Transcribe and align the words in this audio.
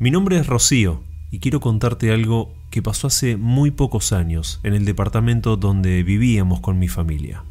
Mi 0.00 0.10
nombre 0.10 0.36
es 0.36 0.48
Rocío 0.48 1.04
y 1.30 1.38
quiero 1.38 1.60
contarte 1.60 2.10
algo 2.12 2.52
que 2.70 2.82
pasó 2.82 3.06
hace 3.06 3.36
muy 3.36 3.70
pocos 3.70 4.12
años 4.12 4.58
en 4.64 4.74
el 4.74 4.84
departamento 4.84 5.56
donde 5.56 6.02
vivíamos 6.02 6.58
con 6.58 6.80
mi 6.80 6.88
familia. 6.88 7.44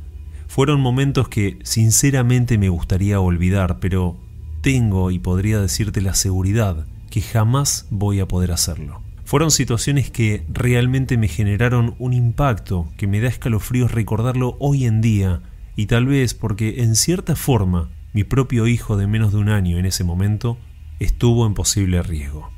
Fueron 0.48 0.82
momentos 0.82 1.30
que 1.30 1.58
sinceramente 1.64 2.58
me 2.58 2.68
gustaría 2.68 3.22
olvidar, 3.22 3.80
pero 3.80 4.18
tengo 4.60 5.10
y 5.10 5.20
podría 5.20 5.62
decirte 5.62 6.02
la 6.02 6.16
seguridad 6.16 6.86
que 7.10 7.22
jamás 7.22 7.88
voy 7.90 8.20
a 8.20 8.28
poder 8.28 8.52
hacerlo. 8.52 9.02
Fueron 9.24 9.50
situaciones 9.50 10.12
que 10.12 10.44
realmente 10.50 11.18
me 11.18 11.30
generaron 11.30 11.96
un 11.98 12.12
impacto 12.12 12.90
que 12.98 13.08
me 13.08 13.22
da 13.22 13.30
escalofríos 13.30 13.94
recordarlo 13.94 14.58
hoy 14.60 14.84
en 14.84 15.00
día 15.00 15.42
y 15.78 15.86
tal 15.86 16.08
vez 16.08 16.34
porque 16.34 16.84
en 16.84 16.98
cierta 16.98 17.38
forma 17.38 17.90
mi 18.12 18.26
propio 18.26 18.68
hijo 18.68 18.98
de 18.98 19.08
menos 19.08 19.32
de 19.32 19.38
un 19.38 19.48
año 19.48 19.78
en 19.80 19.86
ese 19.86 20.04
momento 20.04 20.58
estuvo 21.00 21.46
en 21.46 21.54
posible 21.54 22.02
riesgo. 22.04 22.50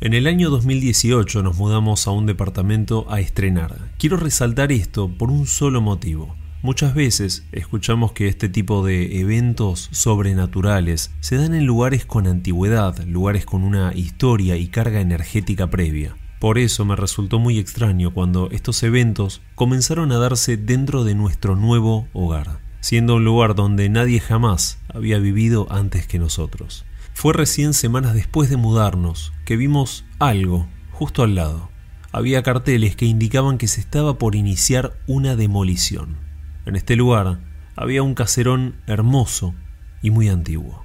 En 0.00 0.14
el 0.14 0.26
año 0.26 0.50
2018 0.50 1.42
nos 1.42 1.56
mudamos 1.56 2.06
a 2.06 2.10
un 2.10 2.26
departamento 2.26 3.06
a 3.08 3.20
estrenar. 3.20 3.92
Quiero 3.98 4.16
resaltar 4.16 4.72
esto 4.72 5.08
por 5.16 5.30
un 5.30 5.46
solo 5.46 5.80
motivo. 5.80 6.34
Muchas 6.62 6.94
veces 6.94 7.44
escuchamos 7.52 8.12
que 8.12 8.28
este 8.28 8.48
tipo 8.48 8.84
de 8.84 9.20
eventos 9.20 9.88
sobrenaturales 9.90 11.12
se 11.20 11.36
dan 11.36 11.54
en 11.54 11.66
lugares 11.66 12.06
con 12.06 12.26
antigüedad, 12.26 13.04
lugares 13.04 13.44
con 13.44 13.64
una 13.64 13.92
historia 13.94 14.56
y 14.56 14.68
carga 14.68 15.00
energética 15.00 15.70
previa. 15.70 16.16
Por 16.38 16.58
eso 16.58 16.84
me 16.84 16.96
resultó 16.96 17.38
muy 17.38 17.60
extraño 17.60 18.12
cuando 18.12 18.48
estos 18.50 18.82
eventos 18.82 19.40
comenzaron 19.54 20.10
a 20.10 20.18
darse 20.18 20.56
dentro 20.56 21.04
de 21.04 21.14
nuestro 21.14 21.54
nuevo 21.54 22.08
hogar, 22.12 22.58
siendo 22.80 23.14
un 23.14 23.24
lugar 23.24 23.54
donde 23.54 23.88
nadie 23.88 24.18
jamás 24.18 24.80
había 24.92 25.18
vivido 25.18 25.68
antes 25.70 26.08
que 26.08 26.18
nosotros. 26.18 26.84
Fue 27.14 27.32
recién 27.32 27.74
semanas 27.74 28.14
después 28.14 28.50
de 28.50 28.56
mudarnos 28.56 29.32
que 29.44 29.56
vimos 29.56 30.04
algo 30.18 30.66
justo 30.90 31.22
al 31.22 31.34
lado. 31.34 31.70
Había 32.10 32.42
carteles 32.42 32.96
que 32.96 33.06
indicaban 33.06 33.58
que 33.58 33.68
se 33.68 33.80
estaba 33.80 34.18
por 34.18 34.34
iniciar 34.34 34.92
una 35.06 35.36
demolición. 35.36 36.18
En 36.66 36.76
este 36.76 36.96
lugar 36.96 37.38
había 37.76 38.02
un 38.02 38.14
caserón 38.14 38.76
hermoso 38.86 39.54
y 40.02 40.10
muy 40.10 40.28
antiguo. 40.28 40.84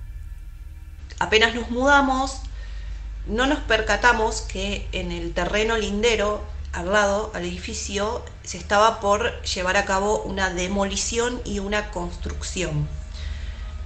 Apenas 1.19 1.55
nos 1.55 1.69
mudamos, 1.71 2.41
no 3.27 3.47
nos 3.47 3.59
percatamos 3.59 4.41
que 4.41 4.87
en 4.91 5.11
el 5.11 5.33
terreno 5.33 5.77
lindero, 5.77 6.43
al 6.71 6.91
lado, 6.93 7.31
al 7.33 7.43
edificio, 7.43 8.23
se 8.43 8.57
estaba 8.57 8.99
por 8.99 9.41
llevar 9.41 9.77
a 9.77 9.85
cabo 9.85 10.21
una 10.23 10.49
demolición 10.53 11.41
y 11.43 11.59
una 11.59 11.89
construcción. 11.91 12.87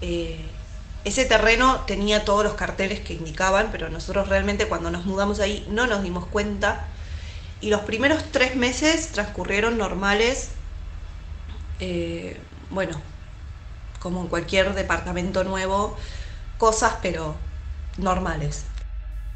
Eh, 0.02 0.46
ese 1.04 1.26
terreno 1.26 1.82
tenía 1.82 2.26
todos 2.26 2.44
los 2.44 2.54
carteles 2.54 3.00
que 3.00 3.14
indicaban, 3.14 3.70
pero 3.72 3.90
nosotros 3.90 4.30
realmente 4.30 4.68
cuando 4.68 4.92
nos 4.92 5.06
mudamos 5.06 5.40
ahí 5.40 5.66
no 5.70 5.88
nos 5.88 6.04
dimos 6.04 6.26
cuenta. 6.28 6.86
Y 7.60 7.70
los 7.70 7.82
primeros 7.82 8.24
tres 8.32 8.56
meses 8.56 9.10
transcurrieron 9.10 9.78
normales, 9.78 10.50
eh, 11.80 12.40
bueno, 12.70 13.02
como 14.00 14.22
en 14.22 14.28
cualquier 14.28 14.74
departamento 14.74 15.44
nuevo, 15.44 15.98
cosas 16.58 16.96
pero 17.02 17.36
normales. 17.98 18.66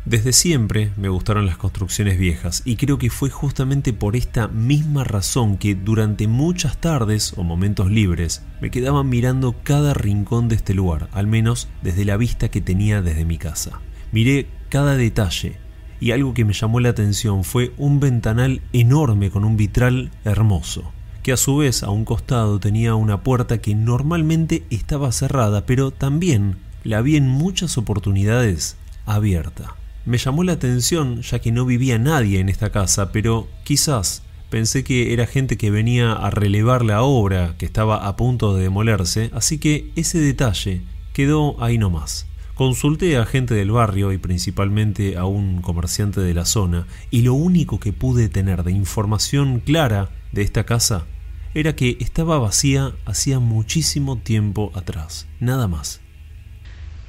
Desde 0.05 0.33
siempre 0.33 0.91
me 0.97 1.09
gustaron 1.09 1.47
las 1.47 1.57
construcciones 1.57 2.19
viejas 2.19 2.61
y 2.63 2.75
creo 2.75 2.99
que 2.99 3.09
fue 3.09 3.31
justamente 3.31 3.91
por 3.91 4.15
esta 4.15 4.47
misma 4.47 5.03
razón 5.03 5.57
que 5.57 5.73
durante 5.73 6.27
muchas 6.27 6.77
tardes 6.77 7.33
o 7.37 7.43
momentos 7.43 7.89
libres 7.89 8.43
me 8.61 8.69
quedaba 8.69 9.03
mirando 9.03 9.55
cada 9.63 9.95
rincón 9.95 10.47
de 10.47 10.57
este 10.57 10.75
lugar, 10.75 11.09
al 11.11 11.25
menos 11.25 11.69
desde 11.81 12.05
la 12.05 12.17
vista 12.17 12.49
que 12.49 12.61
tenía 12.61 13.01
desde 13.01 13.25
mi 13.25 13.39
casa. 13.39 13.81
Miré 14.11 14.45
cada 14.69 14.95
detalle 14.95 15.57
y 15.99 16.11
algo 16.11 16.35
que 16.35 16.45
me 16.45 16.53
llamó 16.53 16.79
la 16.79 16.89
atención 16.89 17.43
fue 17.43 17.73
un 17.75 17.99
ventanal 17.99 18.61
enorme 18.73 19.31
con 19.31 19.43
un 19.43 19.57
vitral 19.57 20.11
hermoso, 20.23 20.91
que 21.23 21.31
a 21.31 21.37
su 21.37 21.57
vez 21.57 21.81
a 21.81 21.89
un 21.89 22.05
costado 22.05 22.59
tenía 22.59 22.93
una 22.93 23.23
puerta 23.23 23.57
que 23.57 23.73
normalmente 23.73 24.65
estaba 24.69 25.11
cerrada, 25.11 25.65
pero 25.65 25.89
también 25.89 26.57
la 26.83 27.01
vi 27.01 27.15
en 27.15 27.27
muchas 27.27 27.79
oportunidades 27.79 28.77
abierta. 29.07 29.73
Me 30.05 30.19
llamó 30.19 30.43
la 30.43 30.53
atención 30.53 31.23
ya 31.23 31.39
que 31.39 31.51
no 31.51 31.65
vivía 31.65 31.97
nadie 31.97 32.39
en 32.39 32.47
esta 32.47 32.71
casa, 32.71 33.11
pero 33.11 33.47
quizás 33.63 34.21
pensé 34.51 34.83
que 34.83 35.13
era 35.13 35.25
gente 35.25 35.57
que 35.57 35.71
venía 35.71 36.13
a 36.13 36.29
relevar 36.29 36.85
la 36.85 37.01
obra 37.01 37.55
que 37.57 37.65
estaba 37.65 38.07
a 38.07 38.15
punto 38.15 38.55
de 38.55 38.61
demolerse, 38.61 39.31
así 39.33 39.57
que 39.57 39.91
ese 39.95 40.19
detalle 40.19 40.83
quedó 41.11 41.61
ahí 41.63 41.79
nomás. 41.79 42.27
Consulté 42.53 43.17
a 43.17 43.25
gente 43.25 43.55
del 43.55 43.71
barrio 43.71 44.13
y 44.13 44.19
principalmente 44.19 45.17
a 45.17 45.25
un 45.25 45.61
comerciante 45.61 46.21
de 46.21 46.35
la 46.35 46.45
zona, 46.45 46.85
y 47.09 47.23
lo 47.23 47.33
único 47.33 47.79
que 47.79 47.91
pude 47.91 48.29
tener 48.29 48.63
de 48.63 48.71
información 48.71 49.59
clara 49.59 50.11
de 50.31 50.43
esta 50.43 50.65
casa 50.65 51.07
era 51.55 51.75
que 51.75 51.97
estaba 51.99 52.37
vacía 52.37 52.93
hacía 53.05 53.39
muchísimo 53.39 54.19
tiempo 54.19 54.71
atrás, 54.75 55.27
nada 55.39 55.67
más. 55.67 56.04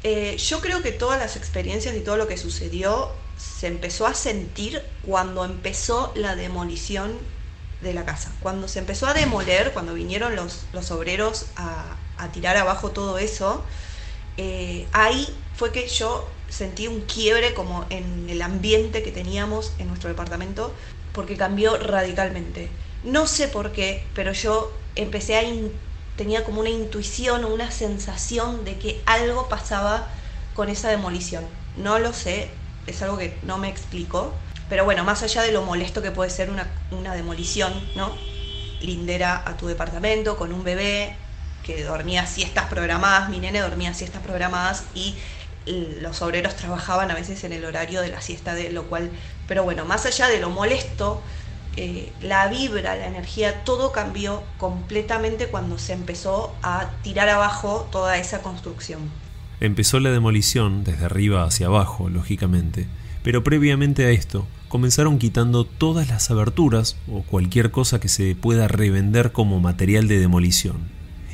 Eh, 0.09 0.37
yo 0.37 0.61
creo 0.61 0.83
que 0.83 0.93
todas 0.93 1.19
las 1.19 1.35
experiencias 1.35 1.97
y 1.97 2.01
todo 2.01 2.17
lo 2.17 2.29
que 2.29 2.37
sucedió 2.37 3.11
se 3.37 3.67
empezó 3.67 4.07
a 4.07 4.15
sentir 4.15 4.81
cuando 5.05 5.45
empezó 5.45 6.13
la 6.15 6.37
demolición 6.37 7.19
de 7.81 7.93
la 7.93 8.05
casa. 8.05 8.33
Cuando 8.39 8.69
se 8.69 8.79
empezó 8.79 9.09
a 9.09 9.15
demoler, 9.15 9.73
cuando 9.73 9.95
vinieron 9.95 10.37
los, 10.37 10.67
los 10.73 10.93
obreros 10.93 11.47
a, 11.57 11.97
tirar 12.33 12.57
abajo 12.57 12.93
todo 12.93 13.19
eso, 13.19 13.65
eh, 14.37 14.87
ahí 14.93 15.27
fue 15.57 15.73
que 15.73 15.89
yo 15.89 16.31
sentí 16.49 16.87
un 16.87 17.01
quiebre 17.01 17.53
como 17.53 17.85
en 17.91 18.31
el 18.31 18.43
ambiente 18.43 19.03
que 19.03 19.11
teníamos 19.11 19.73
en 19.81 19.89
nuestro 19.89 20.09
departamento, 20.09 20.73
porque 21.11 21.37
cambió 21.37 21.79
radicalmente. 21.79 22.71
No 23.03 23.27
sé 23.27 23.49
por 23.49 23.73
qué, 23.73 24.05
pero 24.15 24.31
yo 24.31 24.73
empecé 24.95 25.35
a 25.35 25.43
tenía 26.17 26.45
como 26.45 26.61
una 26.61 26.71
intuición 26.71 27.45
o 27.45 27.49
una 27.49 27.71
sensación 27.71 28.65
de 28.65 28.79
que 28.79 29.03
algo 29.07 29.49
pasaba 29.49 30.09
con 30.55 30.69
esa 30.69 30.89
demolición. 30.89 31.45
No 31.77 31.99
lo 31.99 32.13
sé, 32.13 32.51
es 32.87 33.03
algo 33.03 33.19
que 33.19 33.39
no 33.43 33.59
me 33.59 33.69
explico. 33.69 34.33
Pero 34.69 34.85
bueno, 34.85 35.05
más 35.05 35.23
allá 35.23 35.43
de 35.43 35.53
lo 35.53 35.63
molesto 35.63 36.03
que 36.03 36.11
puede 36.11 36.31
ser 36.31 36.51
una, 36.51 37.15
demolición, 37.15 37.73
¿no? 37.95 38.17
Lindera 38.81 39.43
a 39.47 39.57
tu 39.57 39.69
departamento 39.69 40.37
con 40.37 40.53
un 40.53 40.65
bebé 40.65 41.17
que 41.63 41.85
dormía 41.85 42.27
siestas 42.27 42.67
programadas, 42.67 43.29
mi 43.29 43.39
nene 43.39 43.61
dormía 43.61 43.95
siestas 43.95 44.23
programadas 44.23 44.85
y 44.95 45.15
los 45.67 46.23
obreros 46.23 46.55
trabajaban 46.55 47.11
a 47.11 47.15
veces 47.15 47.43
en 47.45 47.53
el 47.53 47.65
horario 47.65 48.01
de 48.01 48.09
la 48.09 48.21
siesta, 48.21 48.55
de 48.55 48.71
lo 48.71 48.85
cual, 48.85 49.11
pero 49.49 49.65
bueno, 49.65 49.85
más 49.85 50.07
allá 50.07 50.29
de 50.29 50.39
lo 50.39 50.51
molesto, 50.51 51.23
eh, 51.77 52.11
la 52.23 52.49
vibra, 52.49 52.97
la 52.97 53.07
energía, 53.07 53.63
todo 53.65 53.93
cambió 53.93 54.43
completamente 54.59 55.49
cuando 55.49 55.79
se 55.79 55.93
empezó 55.93 56.55
a 56.63 56.91
tirar 57.03 57.29
abajo 57.29 57.87
toda 57.93 58.17
esa 58.17 58.41
construcción. 58.41 59.01
Empezó 59.61 60.01
la 60.01 60.11
demolición 60.11 60.85
desde 60.85 61.05
arriba 61.05 61.45
hacia 61.45 61.67
abajo, 61.67 62.09
lógicamente, 62.09 62.87
pero 63.23 63.45
previamente 63.45 64.07
a 64.07 64.11
esto 64.11 64.47
comenzaron 64.69 65.19
quitando 65.19 65.65
todas 65.65 66.09
las 66.09 66.31
aberturas 66.31 66.97
o 67.11 67.23
cualquier 67.23 67.71
cosa 67.71 68.01
que 68.01 68.09
se 68.09 68.35
pueda 68.35 68.69
revender 68.69 69.33
como 69.33 69.61
material 69.61 70.09
de 70.09 70.19
demolición. 70.19 70.77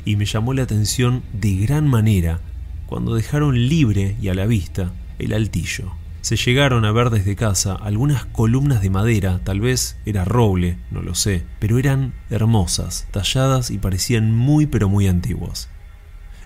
Y 0.05 0.17
me 0.17 0.25
llamó 0.25 0.53
la 0.53 0.63
atención 0.63 1.23
de 1.31 1.55
gran 1.55 1.87
manera 1.87 2.39
cuando 2.85 3.15
dejaron 3.15 3.67
libre 3.69 4.17
y 4.21 4.27
a 4.27 4.33
la 4.33 4.45
vista 4.45 4.91
el 5.19 5.33
altillo 5.33 5.93
se 6.23 6.37
llegaron 6.37 6.85
a 6.85 6.91
ver 6.93 7.09
desde 7.09 7.35
casa 7.35 7.75
algunas 7.75 8.23
columnas 8.23 8.81
de 8.81 8.89
madera, 8.89 9.41
tal 9.43 9.59
vez 9.59 9.97
era 10.05 10.23
roble, 10.23 10.79
no 10.89 11.01
lo 11.01 11.15
sé, 11.15 11.45
pero 11.59 11.77
eran 11.77 12.13
hermosas, 12.29 13.09
talladas 13.11 13.69
y 13.71 13.77
parecían 13.77 14.33
muy 14.33 14.65
pero 14.65 14.87
muy 14.87 15.07
antiguas. 15.07 15.69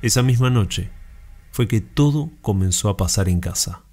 Esa 0.01 0.23
misma 0.23 0.49
noche 0.49 0.89
fue 1.51 1.67
que 1.67 1.79
todo 1.79 2.31
comenzó 2.41 2.89
a 2.89 2.97
pasar 2.97 3.29
en 3.29 3.39
casa. 3.39 3.83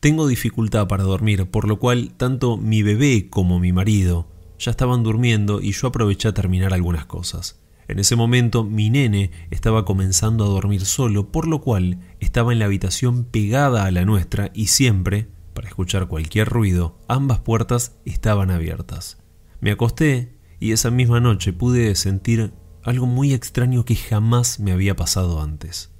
Tengo 0.00 0.26
dificultad 0.26 0.88
para 0.88 1.04
dormir, 1.04 1.48
por 1.48 1.68
lo 1.68 1.78
cual 1.78 2.12
tanto 2.16 2.56
mi 2.56 2.82
bebé 2.82 3.30
como 3.30 3.60
mi 3.60 3.72
marido 3.72 4.26
ya 4.58 4.72
estaban 4.72 5.04
durmiendo 5.04 5.60
y 5.60 5.70
yo 5.70 5.86
aproveché 5.86 6.26
a 6.26 6.34
terminar 6.34 6.74
algunas 6.74 7.06
cosas. 7.06 7.60
En 7.88 7.98
ese 7.98 8.16
momento 8.16 8.64
mi 8.64 8.90
nene 8.90 9.30
estaba 9.50 9.84
comenzando 9.84 10.44
a 10.44 10.48
dormir 10.48 10.84
solo, 10.86 11.30
por 11.30 11.46
lo 11.46 11.60
cual 11.60 12.00
estaba 12.20 12.52
en 12.52 12.58
la 12.58 12.64
habitación 12.64 13.24
pegada 13.24 13.84
a 13.84 13.90
la 13.90 14.04
nuestra 14.04 14.50
y 14.54 14.68
siempre, 14.68 15.28
para 15.52 15.68
escuchar 15.68 16.08
cualquier 16.08 16.48
ruido, 16.48 16.98
ambas 17.08 17.40
puertas 17.40 17.96
estaban 18.04 18.50
abiertas. 18.50 19.18
Me 19.60 19.70
acosté 19.70 20.38
y 20.60 20.72
esa 20.72 20.90
misma 20.90 21.20
noche 21.20 21.52
pude 21.52 21.94
sentir 21.94 22.52
algo 22.82 23.06
muy 23.06 23.32
extraño 23.32 23.84
que 23.84 23.96
jamás 23.96 24.60
me 24.60 24.72
había 24.72 24.96
pasado 24.96 25.42
antes. 25.42 25.92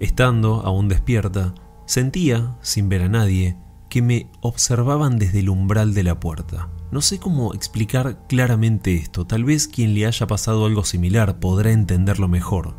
Estando 0.00 0.62
aún 0.64 0.88
despierta, 0.88 1.54
sentía, 1.86 2.56
sin 2.62 2.88
ver 2.88 3.02
a 3.02 3.08
nadie, 3.08 3.56
que 3.90 4.00
me 4.00 4.30
observaban 4.40 5.18
desde 5.18 5.40
el 5.40 5.50
umbral 5.50 5.92
de 5.92 6.04
la 6.04 6.18
puerta. 6.18 6.70
No 6.90 7.02
sé 7.02 7.18
cómo 7.18 7.52
explicar 7.52 8.26
claramente 8.26 8.94
esto, 8.94 9.26
tal 9.26 9.44
vez 9.44 9.68
quien 9.68 9.94
le 9.94 10.06
haya 10.06 10.26
pasado 10.26 10.64
algo 10.64 10.84
similar 10.84 11.38
podrá 11.40 11.72
entenderlo 11.72 12.26
mejor, 12.28 12.74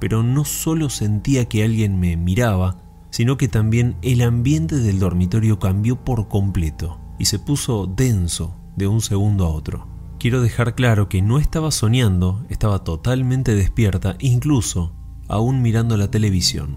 pero 0.00 0.24
no 0.24 0.44
solo 0.44 0.90
sentía 0.90 1.48
que 1.48 1.64
alguien 1.64 2.00
me 2.00 2.16
miraba, 2.16 2.78
sino 3.10 3.36
que 3.36 3.46
también 3.46 3.96
el 4.02 4.22
ambiente 4.22 4.76
del 4.76 4.98
dormitorio 4.98 5.60
cambió 5.60 6.02
por 6.02 6.26
completo 6.26 6.98
y 7.18 7.26
se 7.26 7.38
puso 7.38 7.86
denso 7.86 8.56
de 8.74 8.88
un 8.88 9.00
segundo 9.00 9.46
a 9.46 9.50
otro. 9.50 9.86
Quiero 10.18 10.40
dejar 10.40 10.74
claro 10.74 11.08
que 11.08 11.22
no 11.22 11.38
estaba 11.38 11.70
soñando, 11.70 12.44
estaba 12.48 12.82
totalmente 12.82 13.54
despierta, 13.54 14.16
incluso 14.18 14.92
aún 15.28 15.62
mirando 15.62 15.96
la 15.96 16.10
televisión, 16.10 16.76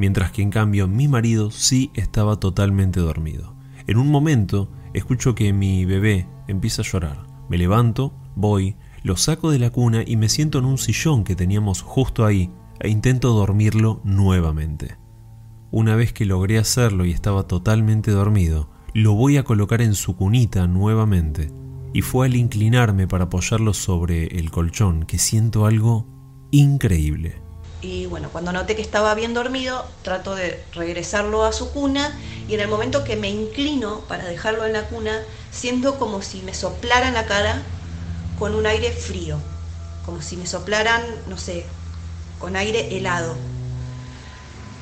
mientras 0.00 0.32
que 0.32 0.40
en 0.40 0.48
cambio 0.48 0.88
mi 0.88 1.08
marido 1.08 1.50
sí 1.50 1.90
estaba 1.92 2.40
totalmente 2.40 3.00
dormido. 3.00 3.54
En 3.86 3.98
un 3.98 4.08
momento 4.08 4.72
escucho 4.94 5.34
que 5.34 5.52
mi 5.52 5.84
bebé 5.84 6.26
empieza 6.48 6.80
a 6.80 6.86
llorar. 6.86 7.26
Me 7.50 7.58
levanto, 7.58 8.14
voy, 8.34 8.76
lo 9.02 9.18
saco 9.18 9.50
de 9.50 9.58
la 9.58 9.68
cuna 9.68 10.02
y 10.06 10.16
me 10.16 10.30
siento 10.30 10.58
en 10.58 10.64
un 10.64 10.78
sillón 10.78 11.22
que 11.22 11.36
teníamos 11.36 11.82
justo 11.82 12.24
ahí 12.24 12.50
e 12.78 12.88
intento 12.88 13.34
dormirlo 13.34 14.00
nuevamente. 14.02 14.96
Una 15.70 15.96
vez 15.96 16.14
que 16.14 16.24
logré 16.24 16.56
hacerlo 16.56 17.04
y 17.04 17.10
estaba 17.10 17.42
totalmente 17.42 18.10
dormido, 18.10 18.70
lo 18.94 19.12
voy 19.12 19.36
a 19.36 19.44
colocar 19.44 19.82
en 19.82 19.94
su 19.94 20.16
cunita 20.16 20.66
nuevamente. 20.66 21.52
Y 21.92 22.00
fue 22.00 22.26
al 22.26 22.36
inclinarme 22.36 23.06
para 23.06 23.24
apoyarlo 23.24 23.74
sobre 23.74 24.38
el 24.38 24.50
colchón 24.50 25.04
que 25.04 25.18
siento 25.18 25.66
algo 25.66 26.06
increíble. 26.52 27.39
Y 27.82 28.06
bueno, 28.06 28.28
cuando 28.30 28.52
noté 28.52 28.76
que 28.76 28.82
estaba 28.82 29.14
bien 29.14 29.32
dormido, 29.32 29.86
trato 30.02 30.34
de 30.34 30.62
regresarlo 30.72 31.44
a 31.44 31.52
su 31.52 31.72
cuna 31.72 32.18
y 32.46 32.54
en 32.54 32.60
el 32.60 32.68
momento 32.68 33.04
que 33.04 33.16
me 33.16 33.30
inclino 33.30 34.06
para 34.06 34.24
dejarlo 34.26 34.66
en 34.66 34.74
la 34.74 34.88
cuna, 34.88 35.18
siento 35.50 35.98
como 35.98 36.20
si 36.20 36.42
me 36.42 36.52
soplaran 36.52 37.14
la 37.14 37.24
cara 37.26 37.62
con 38.34 38.54
un 38.54 38.66
aire 38.66 38.92
frío, 38.92 39.38
como 40.02 40.20
si 40.20 40.36
me 40.36 40.46
soplaran, 40.46 41.02
no 41.26 41.38
sé, 41.38 41.66
con 42.38 42.56
aire 42.56 42.96
helado. 42.96 43.36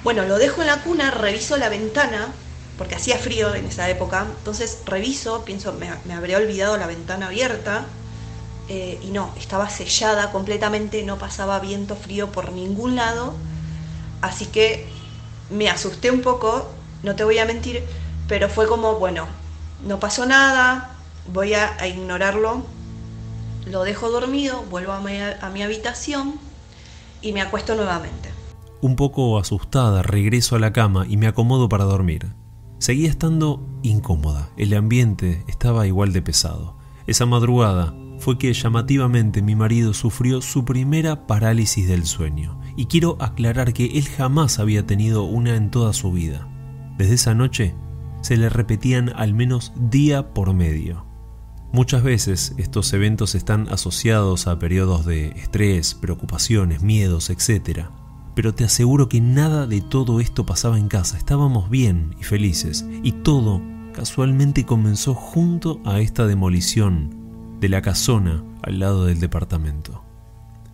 Bueno, 0.03 0.25
lo 0.25 0.39
dejo 0.39 0.61
en 0.62 0.69
la 0.69 0.83
cuna, 0.83 1.11
reviso 1.11 1.56
la 1.56 1.69
ventana, 1.69 2.35
porque 2.77 2.95
hacía 2.95 3.19
frío 3.19 3.55
en 3.55 3.67
esa 3.67 3.89
época, 3.91 4.27
entonces 4.39 4.83
reviso, 4.87 5.45
pienso, 5.45 5.73
me, 5.73 5.91
me 6.05 6.15
habré 6.15 6.37
olvidado 6.37 6.77
la 6.77 6.87
ventana 6.87 7.27
abierta, 7.27 7.87
eh, 8.69 9.00
y 9.03 9.11
no, 9.11 9.32
estaba 9.38 9.70
sellada 9.70 10.31
completamente, 10.31 11.03
no 11.03 11.17
pasaba 11.19 11.59
viento 11.59 11.97
frío 11.97 12.31
por 12.31 12.53
ningún 12.53 12.97
lado, 12.97 13.35
así 14.20 14.47
que 14.47 14.87
me 15.50 15.70
asusté 15.70 16.11
un 16.11 16.20
poco, 16.20 16.69
no 17.03 17.17
te 17.17 17.25
voy 17.25 17.38
a 17.38 17.47
mentir, 17.47 17.82
pero 18.29 18.49
fue 18.49 18.67
como, 18.67 18.97
bueno, 18.97 19.26
no 19.87 19.99
pasó 19.99 20.26
nada, 20.26 20.97
voy 21.32 21.55
a, 21.55 21.87
ignorarlo, 21.87 22.62
lo 23.67 23.85
dejo 23.85 24.11
dormido, 24.11 24.62
vuelvo 24.71 24.93
a 24.93 25.00
mi 25.00 25.62
habitación 25.62 26.35
y 27.23 27.32
me 27.32 27.41
acuesto 27.41 27.75
nuevamente. 27.75 28.31
Un 28.81 28.97
poco 28.97 29.38
asustada, 29.38 30.03
regreso 30.03 30.56
a 30.56 30.59
la 30.59 30.73
cama 30.73 31.06
y 31.09 31.17
me 31.17 31.26
acomodo 31.26 31.69
para 31.69 31.85
dormir. 31.85 32.32
Seguía 32.79 33.09
estando 33.09 33.67
incómoda, 33.82 34.50
el 34.56 34.73
ambiente 34.75 35.43
estaba 35.49 35.87
igual 35.87 36.12
de 36.12 36.23
pesado. 36.23 36.76
Esa 37.06 37.26
madrugada 37.26 37.93
fue 38.19 38.38
que 38.38 38.53
llamativamente 38.53 39.43
mi 39.43 39.55
marido 39.55 39.94
sufrió 39.94 40.43
su 40.43 40.65
primera 40.65 41.26
parálisis 41.26 41.88
del 41.88 42.05
sueño, 42.05 42.61
y 42.76 42.87
quiero 42.87 43.17
aclarar 43.20 43.73
que 43.73 43.87
él 43.99 44.06
jamás 44.09 44.59
había 44.59 44.87
tenido 44.87 45.25
una 45.25 45.56
en 45.56 45.70
toda 45.70 45.93
su 45.93 46.12
vida. 46.12 46.49
Desde 46.97 47.15
esa 47.15 47.35
noche 47.35 47.75
se 48.20 48.37
le 48.37 48.49
repetían 48.49 49.12
al 49.15 49.35
menos 49.35 49.73
día 49.76 50.35
por 50.35 50.53
medio. 50.53 51.06
Muchas 51.73 52.03
veces 52.03 52.55
estos 52.56 52.93
eventos 52.93 53.35
están 53.35 53.69
asociados 53.69 54.47
a 54.47 54.59
periodos 54.59 55.05
de 55.05 55.29
estrés, 55.31 55.94
preocupaciones, 55.94 56.82
miedos, 56.82 57.31
etc. 57.31 57.87
Pero 58.35 58.55
te 58.55 58.64
aseguro 58.64 59.09
que 59.09 59.21
nada 59.21 59.67
de 59.67 59.81
todo 59.81 60.21
esto 60.21 60.47
pasaba 60.47 60.79
en 60.79 60.88
casa, 60.88 61.19
estábamos 61.19 61.69
bien 61.69 62.17
y 62.19 62.25
felices, 62.25 62.87
y 63.03 63.12
todo 63.12 63.61
casualmente 63.93 64.64
comenzó 64.64 65.14
junto 65.14 65.81
a 65.85 66.00
esta 66.00 66.26
demolición 66.26 67.18
de 67.61 67.69
la 67.69 67.83
casona 67.83 68.45
al 68.63 68.79
lado 68.79 69.07
del 69.07 69.21
departamento. 69.21 70.05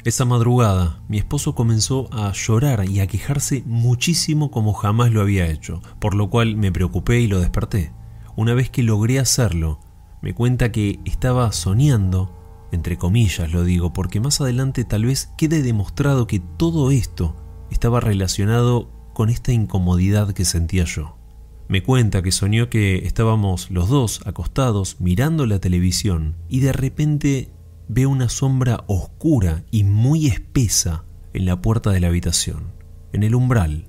Esa 0.05 0.27
madrugada 0.27 1.01
mi 1.09 1.17
esposo 1.17 1.55
comenzó 1.55 2.09
a 2.13 2.31
llorar 2.33 2.85
y 2.89 3.01
a 3.01 3.07
quejarse 3.07 3.63
muchísimo 3.67 4.51
como 4.51 4.75
jamás 4.75 5.11
lo 5.11 5.23
había 5.23 5.47
hecho, 5.47 5.81
por 5.99 6.15
lo 6.15 6.29
cual 6.29 6.57
me 6.57 6.71
preocupé 6.71 7.21
y 7.21 7.27
lo 7.27 7.41
desperté. 7.41 7.91
Una 8.37 8.53
vez 8.53 8.69
que 8.69 8.83
logré 8.83 9.19
hacerlo, 9.19 9.81
me 10.21 10.35
cuenta 10.35 10.73
que 10.73 11.01
estaba 11.07 11.51
soñando, 11.53 12.35
entre 12.71 12.99
comillas 12.99 13.51
lo 13.51 13.65
digo, 13.65 13.95
porque 13.95 14.21
más 14.21 14.43
adelante 14.43 14.85
tal 14.85 15.07
vez 15.07 15.31
quede 15.39 15.63
demostrado 15.63 16.27
que 16.27 16.41
todo 16.41 16.91
esto 16.91 17.35
estaba 17.71 18.01
relacionado 18.01 18.91
con 19.15 19.31
esta 19.31 19.53
incomodidad 19.53 20.33
que 20.33 20.45
sentía 20.45 20.85
yo. 20.85 21.17
Me 21.67 21.83
cuenta 21.83 22.23
que 22.23 22.31
soñó 22.31 22.69
que 22.69 23.07
estábamos 23.07 23.71
los 23.71 23.89
dos 23.89 24.21
acostados 24.27 24.97
mirando 25.01 25.47
la 25.47 25.61
televisión 25.61 26.37
y 26.49 26.61
de 26.61 26.73
repente 26.73 27.51
ve 27.89 28.07
una 28.07 28.29
sombra 28.29 28.85
oscura 28.87 29.65
y 29.71 29.85
muy 29.85 30.27
espesa 30.27 31.05
en 31.33 31.47
la 31.47 31.63
puerta 31.63 31.91
de 31.91 32.01
la 32.01 32.09
habitación, 32.09 32.73
en 33.13 33.23
el 33.23 33.35
umbral. 33.35 33.89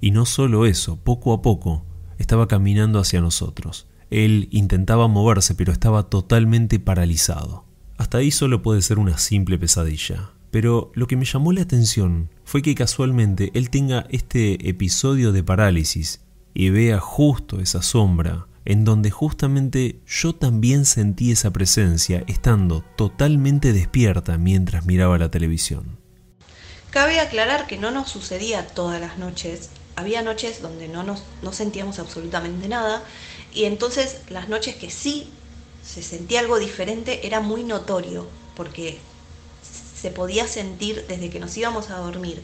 Y 0.00 0.10
no 0.10 0.26
solo 0.26 0.66
eso, 0.66 0.96
poco 0.96 1.32
a 1.32 1.40
poco 1.40 1.84
estaba 2.18 2.48
caminando 2.48 2.98
hacia 2.98 3.20
nosotros. 3.20 3.88
Él 4.10 4.48
intentaba 4.52 5.08
moverse, 5.08 5.54
pero 5.54 5.72
estaba 5.72 6.04
totalmente 6.04 6.78
paralizado. 6.78 7.64
Hasta 7.96 8.18
ahí 8.18 8.30
solo 8.30 8.62
puede 8.62 8.82
ser 8.82 8.98
una 8.98 9.16
simple 9.16 9.58
pesadilla. 9.58 10.30
Pero 10.50 10.92
lo 10.94 11.06
que 11.06 11.16
me 11.16 11.24
llamó 11.24 11.52
la 11.52 11.62
atención 11.62 12.30
fue 12.44 12.62
que 12.62 12.74
casualmente 12.74 13.50
él 13.54 13.68
tenga 13.68 14.06
este 14.10 14.68
episodio 14.68 15.32
de 15.32 15.42
parálisis 15.42 16.25
y 16.58 16.70
vea 16.70 17.00
justo 17.00 17.60
esa 17.60 17.82
sombra 17.82 18.46
en 18.64 18.86
donde 18.86 19.10
justamente 19.10 20.00
yo 20.06 20.34
también 20.34 20.86
sentí 20.86 21.30
esa 21.30 21.50
presencia 21.50 22.24
estando 22.28 22.82
totalmente 22.96 23.74
despierta 23.74 24.38
mientras 24.38 24.86
miraba 24.86 25.18
la 25.18 25.30
televisión. 25.30 25.98
Cabe 26.90 27.20
aclarar 27.20 27.66
que 27.66 27.76
no 27.76 27.90
nos 27.90 28.08
sucedía 28.08 28.66
todas 28.68 29.02
las 29.02 29.18
noches, 29.18 29.68
había 29.96 30.22
noches 30.22 30.62
donde 30.62 30.88
no, 30.88 31.02
nos, 31.02 31.24
no 31.42 31.52
sentíamos 31.52 31.98
absolutamente 31.98 32.68
nada 32.68 33.04
y 33.52 33.64
entonces 33.64 34.22
las 34.30 34.48
noches 34.48 34.76
que 34.76 34.90
sí 34.90 35.28
se 35.84 36.02
sentía 36.02 36.40
algo 36.40 36.58
diferente 36.58 37.26
era 37.26 37.40
muy 37.40 37.64
notorio, 37.64 38.26
porque 38.56 38.98
se 40.00 40.10
podía 40.10 40.48
sentir 40.48 41.04
desde 41.06 41.28
que 41.28 41.38
nos 41.38 41.54
íbamos 41.54 41.90
a 41.90 41.98
dormir 41.98 42.42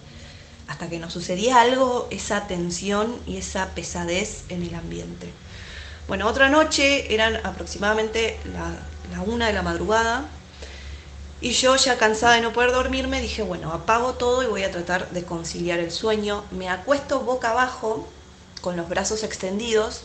hasta 0.69 0.89
que 0.89 0.99
nos 0.99 1.13
sucedía 1.13 1.61
algo, 1.61 2.09
esa 2.11 2.47
tensión 2.47 3.17
y 3.27 3.37
esa 3.37 3.71
pesadez 3.75 4.45
en 4.49 4.63
el 4.63 4.75
ambiente. 4.75 5.33
Bueno, 6.09 6.27
otra 6.27 6.49
noche 6.49 7.15
eran 7.15 7.37
aproximadamente 7.45 8.39
la, 8.53 9.23
una 9.23 9.47
de 9.47 9.53
la 9.53 9.63
madrugada 9.63 10.27
y 11.41 11.53
yo 11.53 11.77
ya 11.77 11.99
cansada 11.99 12.35
de 12.35 12.41
no 12.41 12.53
poder 12.53 12.73
dormirme 12.73 13.21
dije, 13.21 13.43
bueno, 13.43 13.73
apago 13.73 14.15
todo 14.15 14.43
y 14.43 14.47
voy 14.47 14.63
a 14.63 14.71
tratar 14.71 15.11
de 15.11 15.25
conciliar 15.25 15.79
el 15.79 15.91
sueño. 15.91 16.45
Me 16.51 16.69
acuesto 16.69 17.21
boca 17.21 17.51
abajo 17.51 18.09
con 18.61 18.77
los 18.77 18.89
brazos 18.89 19.23
extendidos 19.23 20.03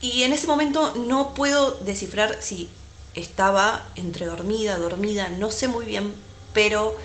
y 0.00 0.22
en 0.22 0.32
ese 0.32 0.46
momento 0.46 0.94
no 0.96 1.34
puedo 1.34 1.72
descifrar 1.72 2.38
si 2.40 2.68
estaba 3.14 3.86
entre 3.96 4.26
dormida, 4.26 4.76
dormida, 4.76 5.28
no 5.28 5.50
sé 5.50 5.68
muy 5.68 5.86
bien, 5.86 6.14
pero 6.52 6.96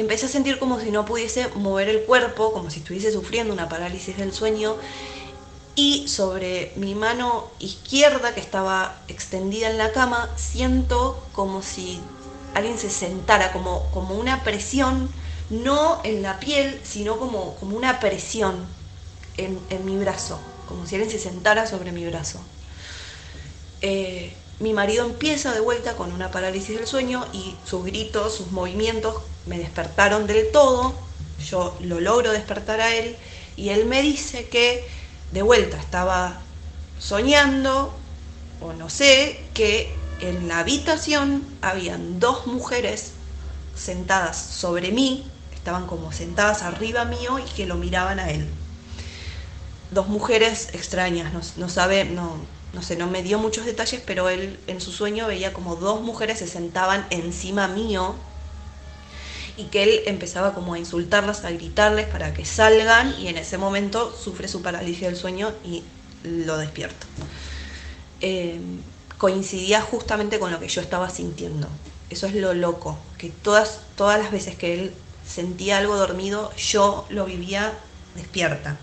empecé 0.00 0.26
a 0.26 0.28
sentir 0.28 0.58
como 0.58 0.80
si 0.80 0.90
no 0.90 1.04
pudiese 1.04 1.48
mover 1.54 1.88
el 1.88 2.02
cuerpo, 2.02 2.52
como 2.52 2.70
si 2.70 2.80
estuviese 2.80 3.12
sufriendo 3.12 3.52
una 3.52 3.68
parálisis 3.68 4.16
del 4.16 4.32
sueño. 4.32 4.76
Y 5.74 6.08
sobre 6.08 6.72
mi 6.76 6.94
mano 6.94 7.46
izquierda, 7.60 8.34
que 8.34 8.40
estaba 8.40 8.96
extendida 9.06 9.70
en 9.70 9.78
la 9.78 9.92
cama, 9.92 10.28
siento 10.36 11.22
como 11.32 11.62
si 11.62 12.00
alguien 12.54 12.78
se 12.78 12.90
sentara, 12.90 13.52
como, 13.52 13.88
como 13.92 14.14
una 14.16 14.42
presión, 14.42 15.08
no 15.50 16.00
en 16.04 16.22
la 16.22 16.40
piel, 16.40 16.80
sino 16.82 17.18
como, 17.18 17.54
como 17.56 17.76
una 17.76 18.00
presión 18.00 18.66
en, 19.36 19.60
en 19.70 19.84
mi 19.84 19.96
brazo 19.96 20.40
como 20.68 20.86
si 20.86 20.94
alguien 20.94 21.10
se 21.10 21.18
sentara 21.18 21.66
sobre 21.66 21.92
mi 21.92 22.04
brazo. 22.04 22.38
Eh, 23.80 24.34
mi 24.60 24.74
marido 24.74 25.06
empieza 25.06 25.52
de 25.54 25.60
vuelta 25.60 25.96
con 25.96 26.12
una 26.12 26.30
parálisis 26.30 26.76
del 26.76 26.86
sueño 26.86 27.26
y 27.32 27.56
sus 27.64 27.84
gritos, 27.84 28.34
sus 28.34 28.52
movimientos 28.52 29.22
me 29.48 29.58
despertaron 29.58 30.26
del 30.26 30.50
todo. 30.52 30.94
Yo 31.44 31.76
lo 31.80 32.00
logro 32.00 32.32
despertar 32.32 32.80
a 32.80 32.94
él 32.94 33.16
y 33.56 33.70
él 33.70 33.86
me 33.86 34.02
dice 34.02 34.46
que 34.48 34.86
de 35.32 35.42
vuelta 35.42 35.78
estaba 35.78 36.40
soñando 36.98 37.94
o 38.60 38.72
no 38.72 38.90
sé, 38.90 39.40
que 39.54 39.94
en 40.20 40.48
la 40.48 40.60
habitación 40.60 41.46
habían 41.62 42.18
dos 42.18 42.46
mujeres 42.46 43.12
sentadas 43.76 44.36
sobre 44.36 44.90
mí, 44.90 45.30
estaban 45.54 45.86
como 45.86 46.12
sentadas 46.12 46.62
arriba 46.62 47.04
mío 47.04 47.38
y 47.38 47.42
que 47.42 47.66
lo 47.66 47.76
miraban 47.76 48.18
a 48.18 48.30
él 48.30 48.48
dos 49.90 50.08
mujeres 50.08 50.68
extrañas, 50.72 51.32
no, 51.56 51.68
sabe, 51.68 52.04
no, 52.04 52.36
no 52.72 52.82
sé, 52.82 52.96
no 52.96 53.06
me 53.06 53.22
dio 53.22 53.38
muchos 53.38 53.64
detalles, 53.64 54.02
pero 54.04 54.28
él 54.28 54.58
en 54.66 54.80
su 54.80 54.92
sueño 54.92 55.26
veía 55.26 55.52
como 55.52 55.76
dos 55.76 56.02
mujeres 56.02 56.38
se 56.38 56.46
sentaban 56.46 57.06
encima 57.10 57.68
mío 57.68 58.14
y 59.58 59.64
que 59.64 59.82
él 59.82 60.00
empezaba 60.06 60.54
como 60.54 60.74
a 60.74 60.78
insultarlas, 60.78 61.44
a 61.44 61.50
gritarles 61.50 62.06
para 62.06 62.32
que 62.32 62.44
salgan 62.44 63.14
y 63.20 63.26
en 63.26 63.36
ese 63.36 63.58
momento 63.58 64.16
sufre 64.16 64.48
su 64.48 64.62
parálisis 64.62 65.02
del 65.02 65.16
sueño 65.16 65.52
y 65.64 65.82
lo 66.22 66.56
despierto. 66.56 67.06
Eh, 68.20 68.60
coincidía 69.18 69.82
justamente 69.82 70.38
con 70.38 70.52
lo 70.52 70.60
que 70.60 70.68
yo 70.68 70.80
estaba 70.80 71.10
sintiendo. 71.10 71.68
Eso 72.08 72.26
es 72.26 72.34
lo 72.34 72.54
loco, 72.54 72.98
que 73.18 73.30
todas, 73.30 73.80
todas 73.96 74.18
las 74.18 74.30
veces 74.30 74.56
que 74.56 74.74
él 74.74 74.94
sentía 75.26 75.78
algo 75.78 75.96
dormido, 75.96 76.54
yo 76.56 77.04
lo 77.10 77.26
vivía 77.26 77.74
despierta. 78.14 78.78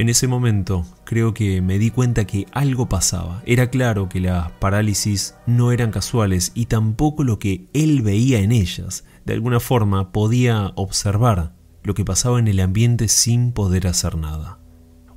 En 0.00 0.08
ese 0.08 0.28
momento 0.28 0.86
creo 1.04 1.34
que 1.34 1.60
me 1.60 1.78
di 1.78 1.90
cuenta 1.90 2.24
que 2.24 2.46
algo 2.52 2.88
pasaba. 2.88 3.42
Era 3.44 3.68
claro 3.68 4.08
que 4.08 4.18
las 4.18 4.50
parálisis 4.52 5.34
no 5.46 5.72
eran 5.72 5.90
casuales 5.90 6.52
y 6.54 6.64
tampoco 6.64 7.22
lo 7.22 7.38
que 7.38 7.68
él 7.74 8.00
veía 8.00 8.40
en 8.40 8.50
ellas. 8.50 9.04
De 9.26 9.34
alguna 9.34 9.60
forma 9.60 10.10
podía 10.10 10.72
observar 10.74 11.52
lo 11.82 11.92
que 11.92 12.06
pasaba 12.06 12.38
en 12.38 12.48
el 12.48 12.60
ambiente 12.60 13.08
sin 13.08 13.52
poder 13.52 13.86
hacer 13.86 14.16
nada. 14.16 14.58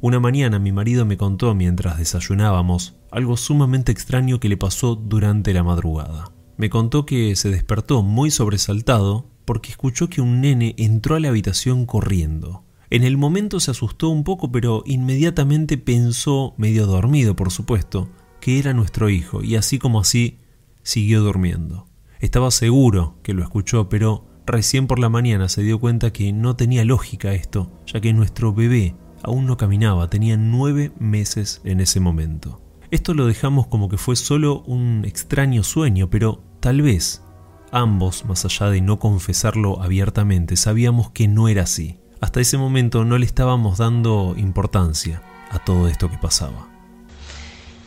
Una 0.01 0.19
mañana 0.19 0.59
mi 0.59 0.73
marido 0.73 1.05
me 1.05 1.15
contó 1.15 1.55
mientras 1.55 1.97
desayunábamos 1.97 2.97
algo 3.09 3.37
sumamente 3.37 3.93
extraño 3.93 4.41
que 4.41 4.49
le 4.49 4.57
pasó 4.57 4.95
durante 4.95 5.53
la 5.53 5.63
madrugada. 5.63 6.33
Me 6.57 6.69
contó 6.69 7.05
que 7.05 7.37
se 7.37 7.49
despertó 7.49 8.03
muy 8.03 8.31
sobresaltado 8.31 9.29
porque 9.45 9.71
escuchó 9.71 10.09
que 10.09 10.19
un 10.19 10.41
nene 10.41 10.75
entró 10.77 11.15
a 11.15 11.21
la 11.21 11.29
habitación 11.29 11.85
corriendo. 11.85 12.65
En 12.93 13.03
el 13.03 13.17
momento 13.17 13.59
se 13.59 13.71
asustó 13.71 14.09
un 14.09 14.23
poco, 14.23 14.51
pero 14.51 14.83
inmediatamente 14.85 15.79
pensó, 15.79 16.53
medio 16.57 16.85
dormido 16.85 17.35
por 17.35 17.49
supuesto, 17.49 18.11
que 18.39 18.59
era 18.59 18.75
nuestro 18.75 19.09
hijo, 19.09 19.43
y 19.43 19.55
así 19.55 19.79
como 19.79 19.99
así 19.99 20.37
siguió 20.83 21.21
durmiendo. 21.21 21.87
Estaba 22.19 22.51
seguro 22.51 23.15
que 23.23 23.33
lo 23.33 23.41
escuchó, 23.41 23.89
pero 23.89 24.27
recién 24.45 24.85
por 24.85 24.99
la 24.99 25.09
mañana 25.09 25.49
se 25.49 25.63
dio 25.63 25.79
cuenta 25.79 26.13
que 26.13 26.31
no 26.33 26.55
tenía 26.55 26.85
lógica 26.85 27.33
esto, 27.33 27.71
ya 27.87 27.99
que 27.99 28.13
nuestro 28.13 28.53
bebé 28.53 28.95
aún 29.23 29.47
no 29.47 29.57
caminaba, 29.57 30.11
tenía 30.11 30.37
nueve 30.37 30.91
meses 30.99 31.61
en 31.63 31.81
ese 31.81 31.99
momento. 31.99 32.61
Esto 32.91 33.15
lo 33.15 33.25
dejamos 33.25 33.65
como 33.65 33.89
que 33.89 33.97
fue 33.97 34.15
solo 34.15 34.61
un 34.67 35.03
extraño 35.03 35.63
sueño, 35.63 36.11
pero 36.11 36.43
tal 36.59 36.83
vez 36.83 37.23
ambos, 37.71 38.23
más 38.25 38.45
allá 38.45 38.69
de 38.69 38.81
no 38.81 38.99
confesarlo 38.99 39.81
abiertamente, 39.81 40.57
sabíamos 40.57 41.09
que 41.09 41.27
no 41.27 41.47
era 41.47 41.63
así. 41.63 42.02
Hasta 42.23 42.39
ese 42.39 42.57
momento 42.57 43.03
no 43.03 43.17
le 43.17 43.25
estábamos 43.25 43.79
dando 43.79 44.33
importancia 44.37 45.21
a 45.51 45.59
todo 45.59 45.89
esto 45.89 46.09
que 46.09 46.17
pasaba. 46.17 46.69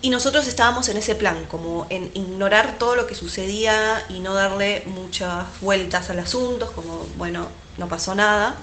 Y 0.03 0.11
nosotros 0.11 0.47
estábamos 0.47 0.91
en 0.91 0.99
ese 0.99 1.15
plan, 1.15 1.47
como 1.47 1.87
en 1.89 2.11
ignorar 2.13 2.77
todo 2.79 2.97
lo 2.97 3.07
que 3.07 3.15
sucedía 3.15 4.05
y 4.11 4.21
no 4.21 4.35
darle 4.35 4.83
muchas 4.89 5.47
vueltas 5.63 6.11
al 6.11 6.19
asunto, 6.19 6.71
como, 6.75 7.07
bueno, 7.17 7.49
no 7.79 7.89
pasó 7.89 8.15
nada. 8.15 8.57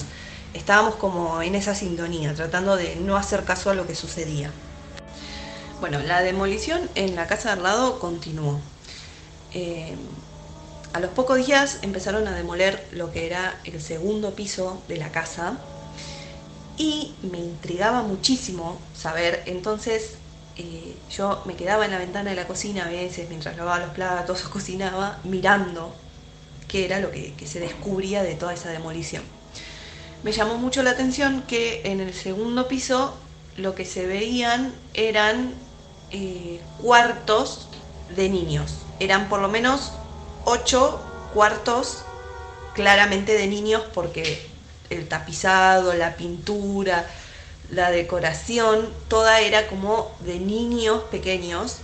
Estábamos 0.53 0.93
como 0.93 1.41
en 1.41 1.55
esa 1.55 1.73
sintonía, 1.73 2.35
tratando 2.35 2.75
de 2.75 2.95
no 2.97 3.17
hacer 3.17 3.43
caso 3.43 3.71
a 3.71 3.73
lo 3.73 3.87
que 3.87 3.95
sucedía. 3.95 4.51
Bueno, 5.79 5.97
la 6.03 6.21
demolición 6.21 6.87
en 6.93 7.15
la 7.15 7.25
casa 7.25 7.49
de 7.49 7.53
al 7.53 7.63
lado 7.63 7.97
continuó. 7.97 8.61
Eh, 9.55 9.95
a 10.93 10.99
los 10.99 11.09
pocos 11.11 11.45
días 11.45 11.79
empezaron 11.81 12.27
a 12.27 12.35
demoler 12.35 12.87
lo 12.91 13.11
que 13.11 13.25
era 13.25 13.59
el 13.63 13.81
segundo 13.81 14.35
piso 14.35 14.81
de 14.87 14.97
la 14.97 15.11
casa 15.11 15.57
y 16.77 17.13
me 17.23 17.39
intrigaba 17.39 18.03
muchísimo 18.03 18.79
saber, 18.95 19.41
entonces 19.47 20.15
eh, 20.55 20.95
yo 21.09 21.41
me 21.45 21.55
quedaba 21.55 21.85
en 21.85 21.91
la 21.91 21.97
ventana 21.97 22.29
de 22.29 22.35
la 22.35 22.47
cocina 22.47 22.85
a 22.85 22.89
veces 22.89 23.27
mientras 23.27 23.57
lavaba 23.57 23.79
los 23.79 23.89
platos 23.89 24.45
o 24.45 24.49
cocinaba 24.51 25.19
mirando 25.23 25.95
qué 26.67 26.85
era 26.85 26.99
lo 26.99 27.09
que, 27.09 27.33
se 27.45 27.59
descubría 27.59 28.21
de 28.21 28.35
toda 28.35 28.53
esa 28.53 28.69
demolición. 28.69 29.23
Me 30.23 30.31
llamó 30.31 30.57
mucho 30.57 30.83
la 30.83 30.91
atención 30.91 31.43
que 31.47 31.81
en 31.85 31.99
el 31.99 32.13
segundo 32.13 32.67
piso 32.67 33.17
lo 33.57 33.75
que 33.75 33.85
se 33.85 34.05
veían 34.05 34.73
eran 34.93 35.53
eh, 36.11 36.61
cuartos 36.81 37.67
de 38.15 38.29
niños. 38.29 38.77
Eran 38.99 39.27
por 39.27 39.41
lo 39.41 39.49
menos 39.49 39.91
ocho 40.45 40.99
cuartos 41.33 42.03
claramente 42.73 43.33
de 43.33 43.47
niños 43.47 43.83
porque 43.93 44.45
el 44.89 45.07
tapizado, 45.07 45.93
la 45.93 46.15
pintura, 46.15 47.07
la 47.69 47.91
decoración, 47.91 48.89
toda 49.07 49.39
era 49.41 49.67
como 49.67 50.11
de 50.19 50.39
niños 50.39 51.03
pequeños, 51.11 51.77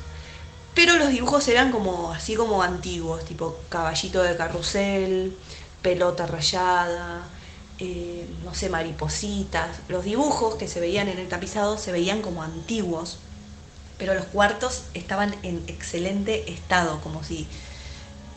pero 0.76 0.98
los 0.98 1.10
dibujos 1.10 1.48
eran 1.48 1.72
como 1.72 2.12
así 2.12 2.36
como 2.36 2.62
antiguos, 2.64 3.26
tipo 3.26 3.58
caballito 3.70 4.22
de 4.22 4.36
carrusel, 4.38 5.36
pelota 5.82 6.28
rayada, 6.28 7.24
eh, 7.80 8.28
no 8.44 8.54
sé, 8.54 8.70
maripositas. 8.70 9.80
Los 9.88 10.04
dibujos 10.04 10.56
que 10.56 10.68
se 10.68 10.80
veían 10.80 11.08
en 11.08 11.20
el 11.20 11.28
tapizado 11.28 11.78
se 11.78 11.92
veían 11.92 12.22
como 12.22 12.44
antiguos, 12.44 13.18
pero 13.98 14.14
los 14.14 14.26
cuartos 14.26 14.84
estaban 14.94 15.36
en 15.44 15.64
excelente 15.68 16.52
estado, 16.52 17.02
como 17.02 17.24
si 17.24 17.48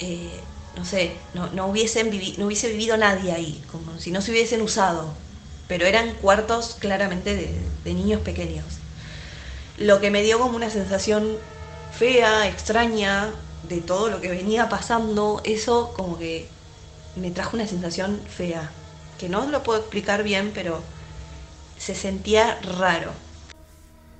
eh, 0.02 0.40
no 0.76 0.84
sé, 0.84 1.12
no, 1.32 1.66
hubiesen 1.66 2.10
no 2.38 2.46
hubiese 2.46 2.70
vivido 2.70 2.96
nadie 2.96 3.30
ahí, 3.30 3.62
como 3.70 4.00
si 4.00 4.10
no 4.10 4.20
se 4.20 4.32
hubiesen 4.32 4.60
usado, 4.60 5.14
pero 5.68 5.86
eran 5.86 6.14
cuartos 6.14 6.76
claramente 6.80 7.36
de, 7.84 7.94
niños 7.94 8.20
pequeños. 8.22 8.64
Lo 9.78 10.00
que 10.00 10.10
me 10.10 10.24
dio 10.24 10.40
como 10.40 10.56
una 10.56 10.70
sensación 10.70 11.36
fea, 11.96 12.48
extraña, 12.48 13.30
de 13.68 13.80
todo 13.80 14.08
lo 14.08 14.20
que 14.20 14.28
venía 14.28 14.68
pasando, 14.68 15.40
eso 15.44 15.92
como 15.96 16.18
que 16.18 16.48
me 17.14 17.30
trajo 17.30 17.56
una 17.56 17.68
sensación 17.68 18.20
fea, 18.26 18.72
que 19.20 19.28
no 19.28 19.46
lo 19.46 19.62
puedo 19.62 19.78
explicar 19.78 20.24
bien, 20.24 20.50
pero 20.52 20.82
se 21.78 21.94
sentía 21.94 22.58
raro. 22.78 23.12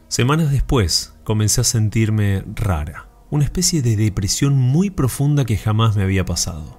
Semanas 0.07 0.53
después 0.53 1.12
comencé 1.25 1.62
a 1.62 1.65
sentirme 1.65 2.45
rara 2.55 3.07
una 3.33 3.45
especie 3.45 3.81
de 3.81 3.97
depresión 3.97 4.59
muy 4.59 4.91
profunda 4.91 5.47
que 5.47 5.57
jamás 5.57 5.97
me 5.97 6.03
había 6.03 6.27
pasado. 6.27 6.79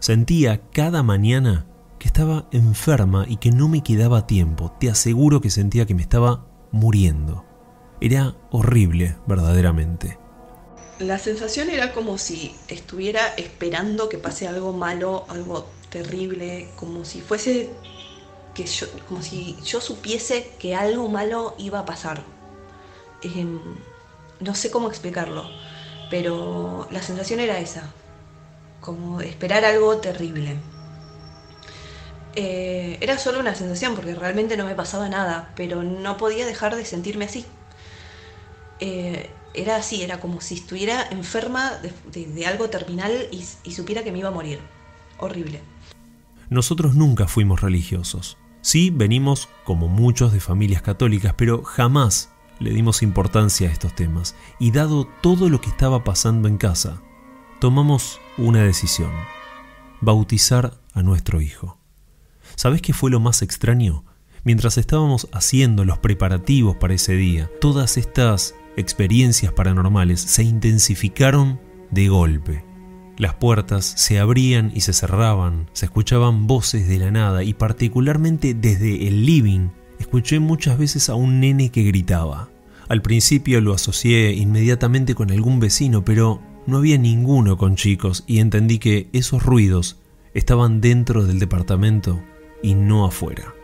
Sentía 0.00 0.60
cada 0.72 1.04
mañana 1.04 1.64
que 2.00 2.08
estaba 2.08 2.48
enferma 2.50 3.24
y 3.28 3.36
que 3.36 3.52
no 3.52 3.68
me 3.68 3.84
quedaba 3.84 4.26
tiempo. 4.26 4.72
Te 4.80 4.90
aseguro 4.90 5.40
que 5.40 5.48
sentía 5.48 5.86
que 5.86 5.94
me 5.94 6.02
estaba 6.02 6.44
muriendo. 6.72 7.44
Era 8.00 8.34
horrible, 8.50 9.14
verdaderamente. 9.28 10.18
La 10.98 11.20
sensación 11.20 11.70
era 11.70 11.92
como 11.92 12.18
si 12.18 12.52
estuviera 12.66 13.28
esperando 13.36 14.08
que 14.08 14.18
pase 14.18 14.48
algo 14.48 14.72
malo, 14.72 15.24
algo 15.28 15.68
terrible, 15.88 16.68
como 16.74 17.04
si 17.04 17.20
fuese 17.20 17.70
que 18.54 18.66
yo, 18.66 18.88
como 19.08 19.22
si 19.22 19.56
yo 19.64 19.80
supiese 19.80 20.50
que 20.58 20.74
algo 20.74 21.08
malo 21.08 21.54
iba 21.58 21.78
a 21.78 21.84
pasar. 21.84 22.24
Em, 23.22 23.60
no 24.40 24.56
sé 24.56 24.72
cómo 24.72 24.88
explicarlo 24.88 25.44
pero 26.12 26.86
la 26.90 27.00
sensación 27.00 27.40
era 27.40 27.58
esa, 27.58 27.90
como 28.82 29.22
esperar 29.22 29.64
algo 29.64 29.96
terrible. 29.96 30.58
Eh, 32.34 32.98
era 33.00 33.16
solo 33.16 33.40
una 33.40 33.54
sensación 33.54 33.94
porque 33.94 34.14
realmente 34.14 34.58
no 34.58 34.66
me 34.66 34.74
pasaba 34.74 35.08
nada, 35.08 35.54
pero 35.56 35.82
no 35.82 36.18
podía 36.18 36.44
dejar 36.44 36.76
de 36.76 36.84
sentirme 36.84 37.24
así. 37.24 37.46
Eh, 38.78 39.30
era 39.54 39.76
así, 39.76 40.02
era 40.02 40.20
como 40.20 40.42
si 40.42 40.56
estuviera 40.56 41.08
enferma 41.10 41.72
de, 42.12 42.46
algo 42.46 42.68
terminal 42.68 43.28
y, 43.32 43.42
y 43.64 43.72
supiera 43.72 44.04
que 44.04 44.12
me 44.12 44.18
iba 44.18 44.28
a 44.28 44.32
morir. 44.32 44.60
Horrible. 45.16 45.62
Nosotros 46.50 46.94
nunca 46.94 47.26
fuimos 47.26 47.62
religiosos. 47.62 48.36
Sí, 48.60 48.90
venimos 48.90 49.48
como 49.64 49.88
muchos 49.88 50.34
de 50.34 50.40
familias 50.40 50.82
católicas, 50.82 51.32
pero 51.38 51.62
jamás 51.62 52.28
le 52.58 52.70
dimos 52.70 53.02
importancia 53.02 53.68
a 53.68 53.72
estos 53.72 53.94
temas 53.94 54.34
y 54.58 54.70
dado 54.70 55.06
todo 55.20 55.48
lo 55.48 55.60
que 55.60 55.70
estaba 55.70 56.04
pasando 56.04 56.48
en 56.48 56.58
casa, 56.58 57.00
tomamos 57.60 58.20
una 58.38 58.62
decisión, 58.62 59.10
bautizar 60.00 60.78
a 60.94 61.02
nuestro 61.02 61.40
hijo. 61.40 61.78
¿Sabes 62.56 62.82
qué 62.82 62.92
fue 62.92 63.10
lo 63.10 63.20
más 63.20 63.42
extraño? 63.42 64.04
Mientras 64.44 64.76
estábamos 64.78 65.28
haciendo 65.32 65.84
los 65.84 65.98
preparativos 65.98 66.76
para 66.76 66.94
ese 66.94 67.14
día, 67.14 67.50
todas 67.60 67.96
estas 67.96 68.54
experiencias 68.76 69.52
paranormales 69.52 70.20
se 70.20 70.42
intensificaron 70.42 71.60
de 71.90 72.08
golpe. 72.08 72.64
Las 73.18 73.34
puertas 73.34 73.84
se 73.84 74.18
abrían 74.18 74.72
y 74.74 74.80
se 74.80 74.92
cerraban, 74.92 75.70
se 75.74 75.86
escuchaban 75.86 76.46
voces 76.46 76.88
de 76.88 76.98
la 76.98 77.10
nada 77.10 77.44
y 77.44 77.54
particularmente 77.54 78.54
desde 78.54 79.06
el 79.06 79.26
living 79.26 79.68
escuché 80.02 80.40
muchas 80.40 80.78
veces 80.78 81.08
a 81.08 81.14
un 81.14 81.40
nene 81.40 81.70
que 81.70 81.84
gritaba. 81.84 82.48
Al 82.88 83.02
principio 83.02 83.60
lo 83.60 83.72
asocié 83.72 84.32
inmediatamente 84.32 85.14
con 85.14 85.30
algún 85.30 85.60
vecino, 85.60 86.04
pero 86.04 86.42
no 86.66 86.78
había 86.78 86.98
ninguno 86.98 87.56
con 87.56 87.76
chicos 87.76 88.24
y 88.26 88.40
entendí 88.40 88.78
que 88.78 89.08
esos 89.12 89.42
ruidos 89.42 89.96
estaban 90.34 90.80
dentro 90.80 91.24
del 91.24 91.38
departamento 91.38 92.22
y 92.62 92.74
no 92.74 93.06
afuera. 93.06 93.54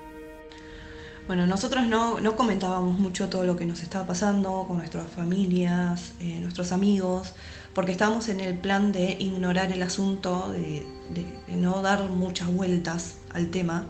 Bueno, 1.27 1.47
nosotros 1.47 1.87
no, 1.87 2.21
no, 2.21 2.37
comentábamos 2.37 2.99
mucho 2.99 3.29
todo 3.29 3.45
lo 3.45 3.55
que 3.55 3.67
nos 3.67 3.83
estaba 3.83 4.07
pasando 4.07 4.65
con 4.67 4.79
nuestras 4.79 5.11
familias, 5.11 6.15
eh, 6.21 6.39
nuestros 6.41 6.73
amigos, 6.73 7.35
porque 7.75 7.93
estábamos 7.93 8.29
en 8.31 8.41
el 8.41 8.57
plan 8.57 8.93
de 8.93 9.17
ignorar 9.19 9.71
el 9.73 9.83
asunto, 9.83 10.51
de, 10.53 10.87
no 11.49 11.83
dar 11.83 12.09
muchas 12.09 12.49
vueltas 12.49 13.17
al 13.35 13.51
tema. 13.51 13.87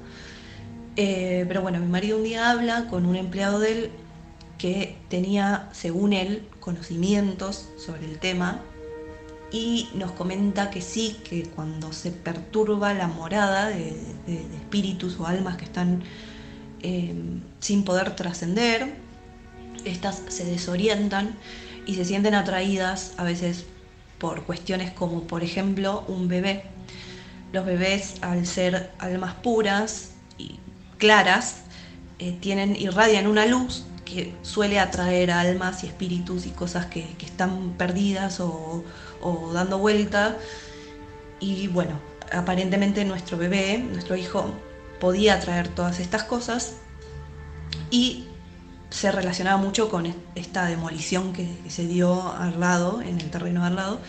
Eh, 1.00 1.44
pero 1.46 1.62
bueno, 1.62 1.78
mi 1.78 1.86
marido 1.86 2.16
un 2.16 2.24
día 2.24 2.50
habla 2.50 2.88
con 2.88 3.06
un 3.06 3.14
empleado 3.14 3.60
de 3.60 3.70
él 3.70 3.90
que 4.58 4.98
tenía, 5.08 5.68
según 5.70 6.12
él, 6.12 6.48
conocimientos 6.58 7.68
sobre 7.78 8.04
el 8.04 8.18
tema 8.18 8.60
y 9.52 9.88
nos 9.94 10.10
comenta 10.10 10.70
que 10.70 10.80
sí, 10.82 11.16
que 11.22 11.44
cuando 11.44 11.92
se 11.92 12.10
perturba 12.10 12.94
la 12.94 13.06
morada 13.06 13.68
de, 13.68 13.90
espíritus 14.56 15.20
o 15.20 15.26
almas 15.28 15.56
que 15.56 15.66
están 15.66 16.02
eh, 16.82 17.14
sin 17.60 17.84
poder 17.84 18.16
trascender, 18.16 18.92
estas 19.84 20.20
se 20.26 20.46
desorientan 20.46 21.38
y 21.86 21.94
se 21.94 22.04
sienten 22.04 22.34
atraídas 22.34 23.14
a 23.18 23.22
veces 23.22 23.66
por 24.18 24.42
cuestiones 24.42 24.90
como 24.90 25.28
por 25.28 25.44
ejemplo 25.44 26.04
un 26.08 26.26
bebé. 26.26 26.64
Los 27.52 27.64
bebés 27.64 28.16
al 28.20 28.46
ser 28.46 28.90
almas 28.98 29.34
puras 29.34 30.17
claras 30.98 31.62
eh, 32.18 32.36
tienen, 32.40 32.76
irradian 32.76 33.26
una 33.26 33.46
luz 33.46 33.84
que 34.04 34.34
suele 34.42 34.80
atraer 34.80 35.30
almas 35.30 35.84
y 35.84 35.86
espíritus 35.86 36.46
y 36.46 36.50
cosas 36.50 36.86
que, 36.86 37.06
están 37.20 37.74
perdidas 37.76 38.40
o, 38.40 38.84
dando 39.52 39.78
vuelta. 39.78 40.36
Y 41.40 41.68
bueno, 41.68 42.00
aparentemente 42.32 43.04
nuestro 43.04 43.38
bebé, 43.38 43.78
nuestro 43.78 44.16
hijo, 44.16 44.52
podía 44.98 45.34
atraer 45.34 45.68
todas 45.68 46.00
estas 46.00 46.24
cosas 46.24 46.76
y 47.90 48.26
se 48.90 49.12
relacionaba 49.12 49.58
mucho 49.58 49.90
con 49.90 50.12
esta 50.34 50.66
demolición 50.66 51.32
que, 51.32 51.46
se 51.68 51.86
dio 51.86 52.32
al 52.32 52.58
lado, 52.58 53.02
en 53.02 53.20
el 53.20 53.30
terreno 53.30 53.64
al 53.64 53.76
lado, 53.76 54.00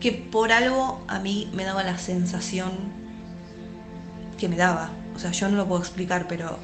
que 0.00 0.12
por 0.12 0.52
algo 0.52 1.04
a 1.08 1.18
mí 1.18 1.50
me 1.52 1.64
daba 1.64 1.82
la 1.82 1.98
sensación 1.98 2.72
que 4.38 4.48
me 4.48 4.56
daba. 4.56 4.90
O 5.14 5.18
sea, 5.18 5.30
yo 5.32 5.48
no 5.48 5.56
lo 5.56 5.66
puedo 5.66 5.80
explicar, 5.80 6.26
pero 6.28 6.58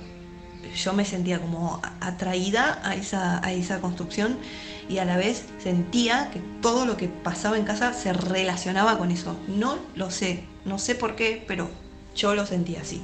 yo 0.75 0.93
me 0.93 1.05
sentía 1.05 1.41
como 1.41 1.81
atraída 2.01 2.81
a 2.85 2.95
esa, 2.95 3.45
a 3.45 3.53
esa 3.53 3.81
construcción 3.81 4.37
y 4.89 4.99
a 4.99 5.05
la 5.05 5.17
vez 5.17 5.45
sentía 5.59 6.31
que 6.33 6.41
todo 6.61 6.87
lo 6.87 6.97
que 6.97 7.09
pasaba 7.09 7.59
en 7.59 7.65
casa 7.65 7.93
se 7.93 8.13
relacionaba 8.13 8.99
con 8.99 9.11
eso. 9.11 9.37
No 9.49 9.79
lo 9.95 10.11
sé, 10.11 10.45
no 10.65 10.79
sé 10.79 10.95
por 10.95 11.17
qué, 11.17 11.45
pero 11.47 11.71
yo 12.15 12.35
lo 12.35 12.47
sentía 12.47 12.81
así. 12.81 13.01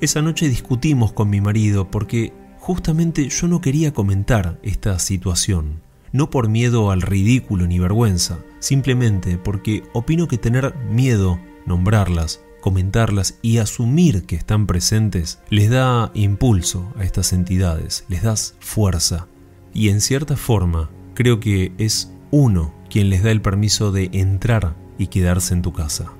Esa 0.00 0.22
noche 0.22 0.48
discutimos 0.48 1.12
con 1.12 1.28
mi 1.28 1.40
marido 1.40 1.90
porque 1.90 2.32
justamente 2.58 3.28
yo 3.28 3.48
no 3.48 3.60
quería 3.60 3.92
comentar 3.92 4.58
esta 4.62 4.98
situación, 4.98 5.80
no 6.12 6.30
por 6.30 6.48
miedo 6.48 6.90
al 6.90 7.02
ridículo 7.02 7.66
ni 7.66 7.78
vergüenza, 7.78 8.38
simplemente 8.60 9.36
porque 9.36 9.82
opino 9.92 10.26
que 10.26 10.38
tener 10.38 10.74
miedo, 10.90 11.38
nombrarlas, 11.66 12.40
comentarlas 12.60 13.38
y 13.42 13.58
asumir 13.58 14.24
que 14.24 14.36
están 14.36 14.66
presentes 14.66 15.38
les 15.50 15.70
da 15.70 16.10
impulso 16.14 16.92
a 16.96 17.04
estas 17.04 17.32
entidades, 17.32 18.04
les 18.08 18.22
das 18.22 18.54
fuerza. 18.60 19.26
Y 19.72 19.88
en 19.88 20.00
cierta 20.00 20.36
forma, 20.36 20.90
creo 21.14 21.40
que 21.40 21.72
es 21.78 22.12
uno 22.30 22.72
quien 22.88 23.10
les 23.10 23.22
da 23.22 23.30
el 23.30 23.42
permiso 23.42 23.92
de 23.92 24.10
entrar 24.12 24.76
y 24.98 25.08
quedarse 25.08 25.54
en 25.54 25.62
tu 25.62 25.72
casa. 25.72 26.12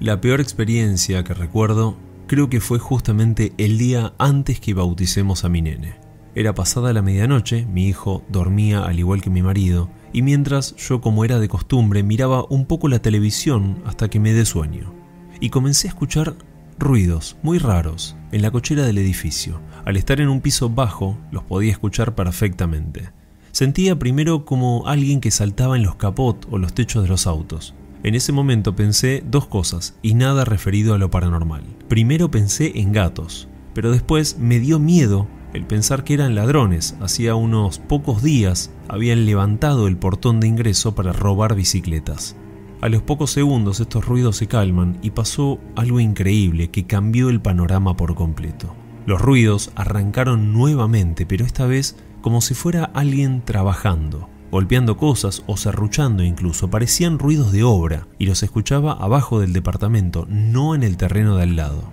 La 0.00 0.20
peor 0.20 0.40
experiencia 0.40 1.22
que 1.24 1.34
recuerdo 1.34 1.96
creo 2.26 2.48
que 2.48 2.60
fue 2.60 2.78
justamente 2.78 3.52
el 3.58 3.78
día 3.78 4.14
antes 4.18 4.60
que 4.60 4.74
bauticemos 4.74 5.44
a 5.44 5.48
mi 5.48 5.62
nene. 5.62 5.96
Era 6.34 6.54
pasada 6.54 6.92
la 6.92 7.02
medianoche, 7.02 7.66
mi 7.66 7.86
hijo 7.88 8.24
dormía 8.28 8.84
al 8.84 8.98
igual 8.98 9.20
que 9.20 9.28
mi 9.28 9.42
marido, 9.42 9.90
y 10.14 10.22
mientras 10.22 10.74
yo 10.76 11.00
como 11.00 11.24
era 11.24 11.38
de 11.38 11.48
costumbre 11.48 12.02
miraba 12.02 12.44
un 12.48 12.64
poco 12.64 12.88
la 12.88 13.00
televisión 13.00 13.82
hasta 13.84 14.08
que 14.08 14.18
me 14.18 14.32
dé 14.32 14.46
sueño 14.46 15.01
y 15.42 15.50
comencé 15.50 15.88
a 15.88 15.90
escuchar 15.90 16.36
ruidos 16.78 17.36
muy 17.42 17.58
raros 17.58 18.16
en 18.30 18.42
la 18.42 18.52
cochera 18.52 18.86
del 18.86 18.96
edificio. 18.96 19.60
Al 19.84 19.96
estar 19.96 20.20
en 20.20 20.28
un 20.28 20.40
piso 20.40 20.70
bajo 20.70 21.18
los 21.32 21.42
podía 21.42 21.72
escuchar 21.72 22.14
perfectamente. 22.14 23.10
Sentía 23.50 23.98
primero 23.98 24.44
como 24.44 24.86
alguien 24.86 25.20
que 25.20 25.32
saltaba 25.32 25.76
en 25.76 25.82
los 25.82 25.96
capot 25.96 26.46
o 26.48 26.58
los 26.58 26.72
techos 26.74 27.02
de 27.02 27.08
los 27.08 27.26
autos. 27.26 27.74
En 28.04 28.14
ese 28.14 28.30
momento 28.30 28.76
pensé 28.76 29.24
dos 29.28 29.48
cosas 29.48 29.96
y 30.00 30.14
nada 30.14 30.44
referido 30.44 30.94
a 30.94 30.98
lo 30.98 31.10
paranormal. 31.10 31.64
Primero 31.88 32.30
pensé 32.30 32.78
en 32.78 32.92
gatos, 32.92 33.48
pero 33.74 33.90
después 33.90 34.38
me 34.38 34.60
dio 34.60 34.78
miedo 34.78 35.26
el 35.54 35.66
pensar 35.66 36.04
que 36.04 36.14
eran 36.14 36.36
ladrones. 36.36 36.94
Hacía 37.00 37.34
unos 37.34 37.80
pocos 37.80 38.22
días 38.22 38.70
habían 38.86 39.26
levantado 39.26 39.88
el 39.88 39.96
portón 39.96 40.38
de 40.38 40.46
ingreso 40.46 40.94
para 40.94 41.12
robar 41.12 41.56
bicicletas. 41.56 42.36
A 42.82 42.88
los 42.88 43.00
pocos 43.00 43.30
segundos 43.30 43.78
estos 43.78 44.04
ruidos 44.04 44.38
se 44.38 44.48
calman 44.48 44.98
y 45.02 45.10
pasó 45.10 45.60
algo 45.76 46.00
increíble 46.00 46.72
que 46.72 46.84
cambió 46.84 47.28
el 47.28 47.40
panorama 47.40 47.96
por 47.96 48.16
completo. 48.16 48.74
Los 49.06 49.20
ruidos 49.20 49.70
arrancaron 49.76 50.52
nuevamente, 50.52 51.24
pero 51.24 51.44
esta 51.44 51.64
vez 51.64 51.94
como 52.22 52.40
si 52.40 52.54
fuera 52.54 52.90
alguien 52.92 53.44
trabajando, 53.44 54.28
golpeando 54.50 54.96
cosas 54.96 55.44
o 55.46 55.56
serruchando 55.56 56.24
incluso. 56.24 56.70
Parecían 56.70 57.20
ruidos 57.20 57.52
de 57.52 57.62
obra 57.62 58.08
y 58.18 58.26
los 58.26 58.42
escuchaba 58.42 58.94
abajo 58.94 59.38
del 59.38 59.52
departamento, 59.52 60.26
no 60.28 60.74
en 60.74 60.82
el 60.82 60.96
terreno 60.96 61.36
de 61.36 61.44
al 61.44 61.54
lado. 61.54 61.84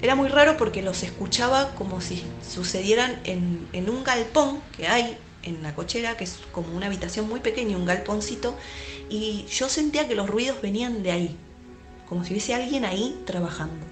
Era 0.00 0.14
muy 0.14 0.28
raro 0.28 0.56
porque 0.56 0.80
los 0.80 1.02
escuchaba 1.02 1.74
como 1.74 2.00
si 2.00 2.22
sucedieran 2.48 3.16
en, 3.24 3.66
en 3.72 3.90
un 3.90 4.04
galpón 4.04 4.58
que 4.76 4.86
hay 4.86 5.18
en 5.46 5.62
la 5.62 5.74
cochera, 5.74 6.16
que 6.16 6.24
es 6.24 6.38
como 6.52 6.76
una 6.76 6.86
habitación 6.86 7.28
muy 7.28 7.40
pequeña, 7.40 7.76
un 7.76 7.86
galponcito, 7.86 8.56
y 9.08 9.46
yo 9.46 9.68
sentía 9.68 10.08
que 10.08 10.14
los 10.14 10.28
ruidos 10.28 10.60
venían 10.60 11.02
de 11.02 11.12
ahí, 11.12 11.36
como 12.08 12.24
si 12.24 12.32
hubiese 12.32 12.54
alguien 12.54 12.84
ahí 12.84 13.22
trabajando. 13.24 13.86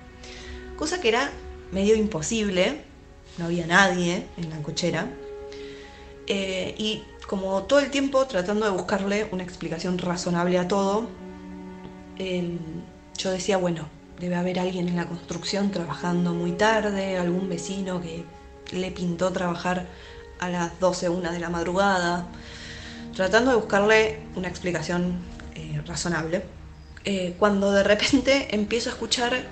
Cosa 0.76 1.00
que 1.00 1.08
era 1.08 1.30
medio 1.72 1.94
imposible, 1.94 2.82
no 3.38 3.46
había 3.46 3.66
nadie 3.66 4.26
en 4.36 4.50
la 4.50 4.60
cochera, 4.62 5.08
eh, 6.26 6.74
y 6.76 7.02
como 7.26 7.62
todo 7.64 7.78
el 7.78 7.90
tiempo 7.90 8.26
tratando 8.26 8.66
de 8.66 8.72
buscarle 8.72 9.28
una 9.30 9.42
explicación 9.42 9.98
razonable 9.98 10.58
a 10.58 10.68
todo, 10.68 11.08
em, 12.18 12.58
yo 13.16 13.30
decía, 13.30 13.56
bueno, 13.56 13.88
debe 14.18 14.36
haber 14.36 14.58
alguien 14.58 14.88
en 14.88 14.96
la 14.96 15.06
construcción 15.06 15.70
trabajando 15.70 16.34
muy 16.34 16.52
tarde, 16.52 17.16
algún 17.16 17.48
vecino 17.48 18.00
que 18.00 18.24
le 18.72 18.90
pintó 18.90 19.32
trabajar 19.32 19.86
a 20.44 20.50
las 20.50 20.78
12, 20.80 21.08
una 21.08 21.32
de 21.32 21.38
la 21.38 21.48
madrugada, 21.48 22.26
tratando 23.14 23.50
de 23.50 23.56
buscarle 23.56 24.20
una 24.36 24.48
explicación 24.48 25.18
eh, 25.54 25.80
razonable, 25.86 26.44
eh, 27.04 27.34
cuando 27.38 27.72
de 27.72 27.82
repente 27.82 28.48
empiezo 28.54 28.90
a 28.90 28.92
escuchar 28.92 29.46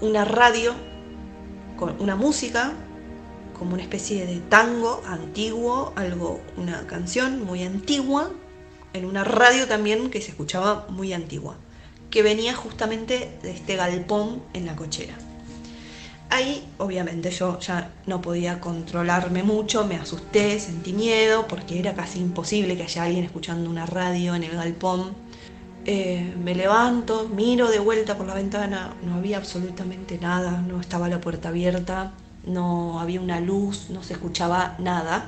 una 0.00 0.24
radio 0.24 0.74
con 1.76 2.00
una 2.00 2.14
música, 2.14 2.72
como 3.58 3.74
una 3.74 3.82
especie 3.82 4.26
de 4.26 4.38
tango 4.40 5.02
antiguo, 5.06 5.92
algo, 5.96 6.40
una 6.56 6.86
canción 6.86 7.44
muy 7.44 7.64
antigua, 7.64 8.30
en 8.92 9.06
una 9.06 9.24
radio 9.24 9.66
también 9.66 10.10
que 10.10 10.20
se 10.20 10.30
escuchaba 10.30 10.86
muy 10.88 11.12
antigua, 11.12 11.56
que 12.10 12.22
venía 12.22 12.54
justamente 12.54 13.38
de 13.42 13.52
este 13.52 13.76
galpón 13.76 14.42
en 14.52 14.66
la 14.66 14.76
cochera. 14.76 15.16
Ahí, 16.34 16.66
obviamente, 16.78 17.30
yo 17.30 17.58
ya 17.58 17.92
no 18.06 18.22
podía 18.22 18.58
controlarme 18.58 19.42
mucho, 19.42 19.84
me 19.84 19.96
asusté, 19.96 20.58
sentí 20.58 20.94
miedo, 20.94 21.46
porque 21.46 21.78
era 21.78 21.92
casi 21.92 22.20
imposible 22.20 22.74
que 22.74 22.84
haya 22.84 23.02
alguien 23.02 23.24
escuchando 23.24 23.68
una 23.68 23.84
radio 23.84 24.34
en 24.34 24.42
el 24.42 24.52
galpón. 24.56 25.14
Eh, 25.84 26.34
me 26.42 26.54
levanto, 26.54 27.28
miro 27.28 27.70
de 27.70 27.80
vuelta 27.80 28.16
por 28.16 28.26
la 28.26 28.32
ventana, 28.32 28.94
no 29.02 29.16
había 29.16 29.36
absolutamente 29.36 30.16
nada, 30.16 30.62
no 30.62 30.80
estaba 30.80 31.06
la 31.10 31.20
puerta 31.20 31.50
abierta, 31.50 32.12
no 32.46 32.98
había 32.98 33.20
una 33.20 33.38
luz, 33.38 33.90
no 33.90 34.02
se 34.02 34.14
escuchaba 34.14 34.76
nada. 34.78 35.26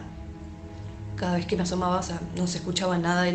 Cada 1.16 1.36
vez 1.36 1.44
que 1.44 1.56
me 1.56 1.64
asomaba, 1.64 2.00
no 2.34 2.46
se 2.46 2.56
escuchaba 2.56 2.96
nada, 2.96 3.26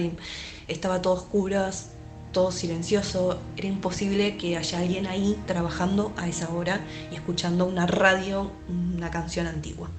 estaba 0.67 1.03
todo 1.03 1.13
oscuras, 1.13 1.91
todo 2.31 2.51
silencioso, 2.51 3.39
era 3.57 3.67
imposible 3.67 4.37
que 4.37 4.57
haya 4.57 4.79
alguien 4.79 5.07
ahí 5.07 5.37
trabajando 5.47 6.13
a 6.17 6.27
esa 6.27 6.49
hora 6.49 6.81
y 7.11 7.15
escuchando 7.15 7.65
una 7.65 7.87
radio, 7.87 8.51
una 8.67 9.09
canción 9.09 9.47
antigua. 9.47 9.89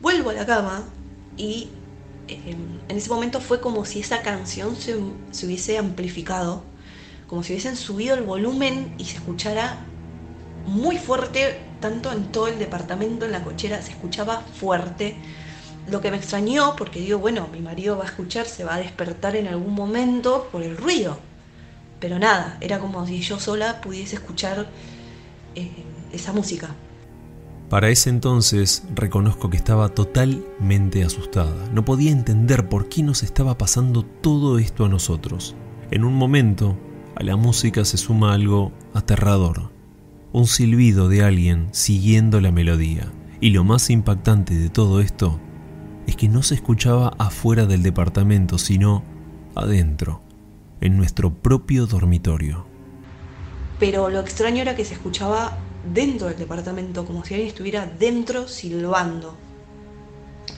Vuelvo 0.00 0.30
a 0.30 0.34
la 0.34 0.46
cama 0.46 0.84
y 1.36 1.70
em, 2.28 2.80
en 2.88 2.96
ese 2.96 3.08
momento 3.08 3.40
fue 3.40 3.60
como 3.60 3.84
si 3.84 4.00
esa 4.00 4.22
canción 4.22 4.76
se, 4.76 4.96
se 5.30 5.46
hubiese 5.46 5.78
amplificado, 5.78 6.62
como 7.28 7.42
si 7.42 7.52
hubiesen 7.52 7.76
subido 7.76 8.14
el 8.14 8.22
volumen 8.22 8.94
y 8.98 9.04
se 9.04 9.16
escuchara 9.16 9.78
muy 10.66 10.98
fuerte, 10.98 11.60
tanto 11.80 12.12
en 12.12 12.30
todo 12.30 12.48
el 12.48 12.58
departamento, 12.58 13.24
en 13.24 13.32
la 13.32 13.42
cochera, 13.42 13.80
se 13.82 13.92
escuchaba 13.92 14.40
fuerte 14.40 15.16
lo 15.90 16.00
que 16.00 16.10
me 16.10 16.16
extrañó, 16.16 16.76
porque 16.76 17.00
digo, 17.00 17.18
bueno, 17.18 17.48
mi 17.52 17.60
marido 17.60 17.96
va 17.96 18.04
a 18.04 18.06
escuchar, 18.06 18.46
se 18.46 18.64
va 18.64 18.76
a 18.76 18.78
despertar 18.78 19.36
en 19.36 19.48
algún 19.48 19.74
momento 19.74 20.48
por 20.52 20.62
el 20.62 20.76
ruido. 20.76 21.18
Pero 21.98 22.18
nada, 22.18 22.56
era 22.60 22.78
como 22.78 23.06
si 23.06 23.20
yo 23.20 23.38
sola 23.38 23.80
pudiese 23.80 24.16
escuchar 24.16 24.68
eh, 25.54 25.70
esa 26.12 26.32
música. 26.32 26.74
Para 27.68 27.88
ese 27.88 28.10
entonces 28.10 28.84
reconozco 28.94 29.48
que 29.48 29.56
estaba 29.56 29.88
totalmente 29.88 31.04
asustada. 31.04 31.54
No 31.72 31.84
podía 31.84 32.10
entender 32.10 32.68
por 32.68 32.88
qué 32.88 33.02
nos 33.02 33.22
estaba 33.22 33.56
pasando 33.56 34.04
todo 34.04 34.58
esto 34.58 34.84
a 34.84 34.88
nosotros. 34.88 35.54
En 35.90 36.04
un 36.04 36.14
momento, 36.14 36.76
a 37.16 37.22
la 37.22 37.36
música 37.36 37.84
se 37.84 37.96
suma 37.96 38.34
algo 38.34 38.72
aterrador. 38.94 39.70
Un 40.32 40.46
silbido 40.46 41.08
de 41.08 41.22
alguien 41.22 41.68
siguiendo 41.72 42.40
la 42.40 42.52
melodía. 42.52 43.10
Y 43.40 43.50
lo 43.50 43.64
más 43.64 43.90
impactante 43.90 44.54
de 44.54 44.68
todo 44.68 45.00
esto 45.00 45.40
es 46.06 46.16
que 46.16 46.28
no 46.28 46.42
se 46.42 46.54
escuchaba 46.54 47.14
afuera 47.18 47.66
del 47.66 47.82
departamento, 47.82 48.58
sino 48.58 49.02
adentro, 49.54 50.20
en 50.80 50.96
nuestro 50.96 51.32
propio 51.32 51.86
dormitorio. 51.86 52.66
Pero 53.78 54.08
lo 54.08 54.20
extraño 54.20 54.62
era 54.62 54.76
que 54.76 54.84
se 54.84 54.94
escuchaba 54.94 55.58
dentro 55.92 56.28
del 56.28 56.38
departamento, 56.38 57.04
como 57.04 57.24
si 57.24 57.34
alguien 57.34 57.48
estuviera 57.48 57.86
dentro 57.86 58.48
silbando. 58.48 59.36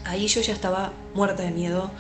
Ahí 0.04 0.26
yo 0.26 0.40
ya 0.40 0.52
estaba 0.52 0.92
muerta 1.14 1.42
de 1.42 1.50
miedo, 1.50 1.90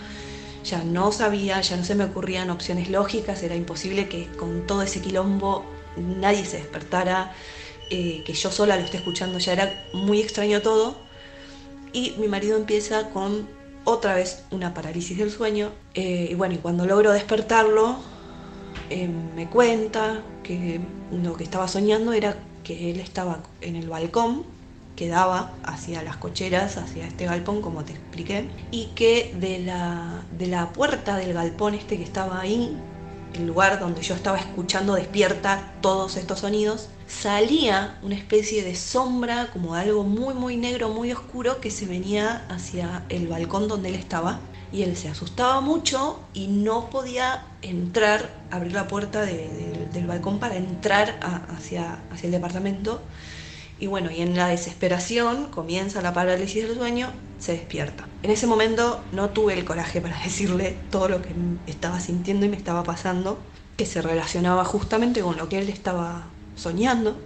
ya 0.64 0.82
no 0.84 1.12
sabía, 1.12 1.60
ya 1.60 1.76
no 1.76 1.84
se 1.84 1.94
me 1.94 2.04
ocurrían 2.04 2.50
opciones 2.50 2.88
lógicas, 2.88 3.42
era 3.42 3.54
imposible 3.54 4.08
que 4.08 4.26
con 4.28 4.66
todo 4.66 4.82
ese 4.82 5.00
quilombo 5.00 5.64
nadie 5.96 6.44
se 6.44 6.58
despertara, 6.58 7.32
eh, 7.90 8.22
que 8.24 8.32
yo 8.32 8.50
sola 8.50 8.76
lo 8.76 8.82
esté 8.82 8.98
escuchando, 8.98 9.38
ya 9.38 9.52
era 9.52 9.86
muy 9.92 10.20
extraño 10.20 10.62
todo. 10.62 11.03
Y 11.94 12.14
mi 12.18 12.28
marido 12.28 12.58
empieza 12.58 13.08
con 13.08 13.48
otra 13.84 14.14
vez 14.14 14.44
una 14.50 14.74
parálisis 14.74 15.16
del 15.16 15.30
sueño. 15.30 15.70
Eh, 15.94 16.28
y 16.30 16.34
bueno, 16.34 16.54
y 16.54 16.58
cuando 16.58 16.84
logro 16.84 17.12
despertarlo, 17.12 17.96
eh, 18.90 19.08
me 19.08 19.48
cuenta 19.48 20.22
que 20.42 20.80
lo 21.10 21.34
que 21.36 21.44
estaba 21.44 21.68
soñando 21.68 22.12
era 22.12 22.36
que 22.64 22.90
él 22.90 23.00
estaba 23.00 23.40
en 23.62 23.76
el 23.76 23.88
balcón 23.88 24.44
que 24.96 25.08
daba 25.08 25.52
hacia 25.64 26.02
las 26.02 26.16
cocheras, 26.16 26.76
hacia 26.76 27.06
este 27.06 27.26
galpón, 27.26 27.62
como 27.62 27.84
te 27.84 27.92
expliqué, 27.92 28.48
y 28.70 28.86
que 28.94 29.34
de 29.38 29.58
la, 29.58 30.22
de 30.38 30.46
la 30.46 30.72
puerta 30.72 31.16
del 31.16 31.32
galpón 31.32 31.74
este 31.74 31.96
que 31.96 32.04
estaba 32.04 32.40
ahí, 32.40 32.76
el 33.34 33.46
lugar 33.46 33.80
donde 33.80 34.02
yo 34.02 34.14
estaba 34.14 34.38
escuchando 34.38 34.94
despierta 34.94 35.72
todos 35.80 36.16
estos 36.16 36.40
sonidos, 36.40 36.88
salía 37.06 37.98
una 38.02 38.14
especie 38.14 38.62
de 38.64 38.74
sombra, 38.74 39.50
como 39.52 39.74
algo 39.74 40.04
muy, 40.04 40.34
muy 40.34 40.56
negro, 40.56 40.88
muy 40.88 41.12
oscuro, 41.12 41.60
que 41.60 41.70
se 41.70 41.86
venía 41.86 42.46
hacia 42.48 43.04
el 43.08 43.28
balcón 43.28 43.68
donde 43.68 43.90
él 43.90 43.94
estaba 43.94 44.40
y 44.72 44.82
él 44.82 44.96
se 44.96 45.08
asustaba 45.08 45.60
mucho 45.60 46.20
y 46.34 46.48
no 46.48 46.90
podía 46.90 47.46
entrar, 47.62 48.28
abrir 48.50 48.72
la 48.72 48.88
puerta 48.88 49.24
del 49.24 50.06
balcón 50.06 50.40
para 50.40 50.56
entrar 50.56 51.20
hacia, 51.48 52.00
hacia 52.10 52.26
el 52.26 52.32
departamento. 52.32 53.00
Y 53.78 53.86
bueno, 53.86 54.10
y 54.10 54.20
en 54.20 54.36
la 54.36 54.48
desesperación 54.48 55.46
comienza 55.50 56.02
la 56.02 56.12
parálisis 56.12 56.66
del 56.66 56.76
sueño, 56.76 57.12
se 57.38 57.52
despierta. 57.52 58.08
En 58.22 58.30
ese 58.30 58.46
momento 58.46 59.00
no 59.12 59.30
tuve 59.30 59.54
el 59.54 59.64
coraje 59.64 60.00
para 60.00 60.20
decirle 60.24 60.76
todo 60.90 61.08
lo 61.08 61.22
que 61.22 61.30
estaba 61.66 62.00
sintiendo 62.00 62.46
y 62.46 62.48
me 62.48 62.56
estaba 62.56 62.82
pasando, 62.82 63.38
que 63.76 63.86
se 63.86 64.02
relacionaba 64.02 64.64
justamente 64.64 65.20
con 65.20 65.36
lo 65.36 65.48
que 65.48 65.58
él 65.58 65.68
estaba 65.68 66.26
soñando. 66.54 67.18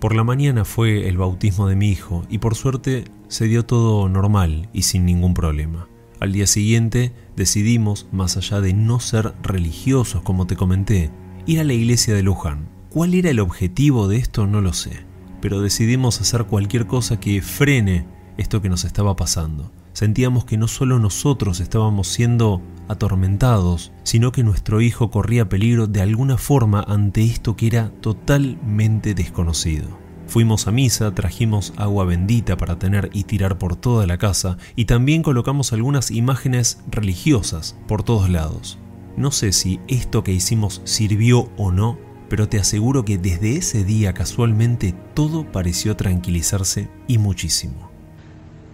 Por 0.00 0.14
la 0.14 0.24
mañana 0.24 0.64
fue 0.64 1.08
el 1.08 1.16
bautismo 1.16 1.68
de 1.68 1.76
mi 1.76 1.88
hijo 1.90 2.24
y 2.28 2.38
por 2.38 2.54
suerte 2.54 3.04
se 3.28 3.46
dio 3.46 3.64
todo 3.64 4.08
normal 4.08 4.68
y 4.72 4.82
sin 4.82 5.06
ningún 5.06 5.34
problema. 5.34 5.88
Al 6.20 6.32
día 6.32 6.46
siguiente 6.46 7.12
decidimos, 7.36 8.06
más 8.12 8.36
allá 8.36 8.60
de 8.60 8.72
no 8.72 9.00
ser 9.00 9.34
religiosos 9.42 10.22
como 10.22 10.46
te 10.46 10.56
comenté, 10.56 11.10
ir 11.46 11.60
a 11.60 11.64
la 11.64 11.72
iglesia 11.72 12.14
de 12.14 12.22
Luján. 12.22 12.68
¿Cuál 12.90 13.14
era 13.14 13.30
el 13.30 13.40
objetivo 13.40 14.08
de 14.08 14.16
esto? 14.16 14.46
No 14.46 14.60
lo 14.60 14.72
sé, 14.72 15.04
pero 15.40 15.60
decidimos 15.60 16.20
hacer 16.20 16.44
cualquier 16.44 16.86
cosa 16.86 17.20
que 17.20 17.42
frene 17.42 18.06
esto 18.36 18.62
que 18.62 18.68
nos 18.68 18.84
estaba 18.84 19.16
pasando. 19.16 19.70
Sentíamos 19.96 20.44
que 20.44 20.58
no 20.58 20.68
solo 20.68 20.98
nosotros 20.98 21.58
estábamos 21.58 22.08
siendo 22.08 22.60
atormentados, 22.86 23.92
sino 24.02 24.30
que 24.30 24.42
nuestro 24.42 24.82
hijo 24.82 25.10
corría 25.10 25.48
peligro 25.48 25.86
de 25.86 26.02
alguna 26.02 26.36
forma 26.36 26.84
ante 26.86 27.24
esto 27.24 27.56
que 27.56 27.68
era 27.68 27.90
totalmente 28.02 29.14
desconocido. 29.14 29.88
Fuimos 30.26 30.66
a 30.66 30.70
misa, 30.70 31.14
trajimos 31.14 31.72
agua 31.78 32.04
bendita 32.04 32.58
para 32.58 32.78
tener 32.78 33.08
y 33.14 33.24
tirar 33.24 33.56
por 33.56 33.74
toda 33.74 34.06
la 34.06 34.18
casa 34.18 34.58
y 34.74 34.84
también 34.84 35.22
colocamos 35.22 35.72
algunas 35.72 36.10
imágenes 36.10 36.78
religiosas 36.90 37.74
por 37.88 38.02
todos 38.02 38.28
lados. 38.28 38.78
No 39.16 39.30
sé 39.30 39.50
si 39.52 39.80
esto 39.88 40.22
que 40.22 40.32
hicimos 40.32 40.82
sirvió 40.84 41.48
o 41.56 41.72
no, 41.72 41.96
pero 42.28 42.50
te 42.50 42.58
aseguro 42.58 43.06
que 43.06 43.16
desde 43.16 43.56
ese 43.56 43.82
día 43.82 44.12
casualmente 44.12 44.94
todo 45.14 45.50
pareció 45.50 45.96
tranquilizarse 45.96 46.90
y 47.08 47.16
muchísimo. 47.16 47.95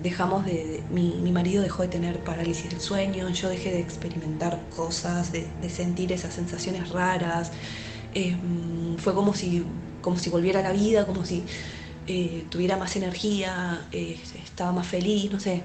Dejamos 0.03 0.45
de, 0.45 0.83
mi, 0.91 1.31
marido 1.33 1.63
dejó 1.63 1.83
de 1.83 1.89
tener 1.89 2.19
parálisis 2.25 2.71
del 2.71 2.81
sueño, 2.81 3.29
yo 3.31 3.49
dejé 3.49 3.71
de 3.71 3.81
experimentar 3.81 4.61
cosas, 4.75 5.33
de, 5.33 5.47
sentir 5.71 6.13
esas 6.13 6.35
sensaciones 6.35 6.91
raras. 6.91 7.53
Eh, 8.15 8.37
fue 8.99 9.15
como 9.15 9.33
si 9.35 9.65
como 10.03 10.19
si 10.19 10.29
volviera 10.29 10.61
a 10.61 10.63
la 10.63 10.73
vida, 10.73 11.07
como 11.07 11.25
si 11.25 11.45
eh, 12.07 12.45
tuviera 12.51 12.77
más 12.77 12.97
energía, 12.97 13.87
eh, 13.93 14.19
estaba 14.45 14.73
más 14.73 14.87
feliz, 14.87 15.31
no 15.33 15.41
sé. 15.41 15.63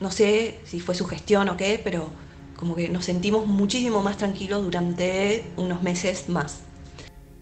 No 0.00 0.10
sé 0.10 0.60
si 0.64 0.80
fue 0.80 0.94
su 0.94 1.04
gestión 1.04 1.50
o 1.50 1.58
qué, 1.58 1.78
pero 1.82 2.08
como 2.56 2.74
que 2.74 2.88
nos 2.88 3.04
sentimos 3.04 3.46
muchísimo 3.46 4.02
más 4.02 4.16
tranquilos 4.16 4.62
durante 4.62 5.44
unos 5.56 5.82
meses 5.82 6.28
más. 6.30 6.60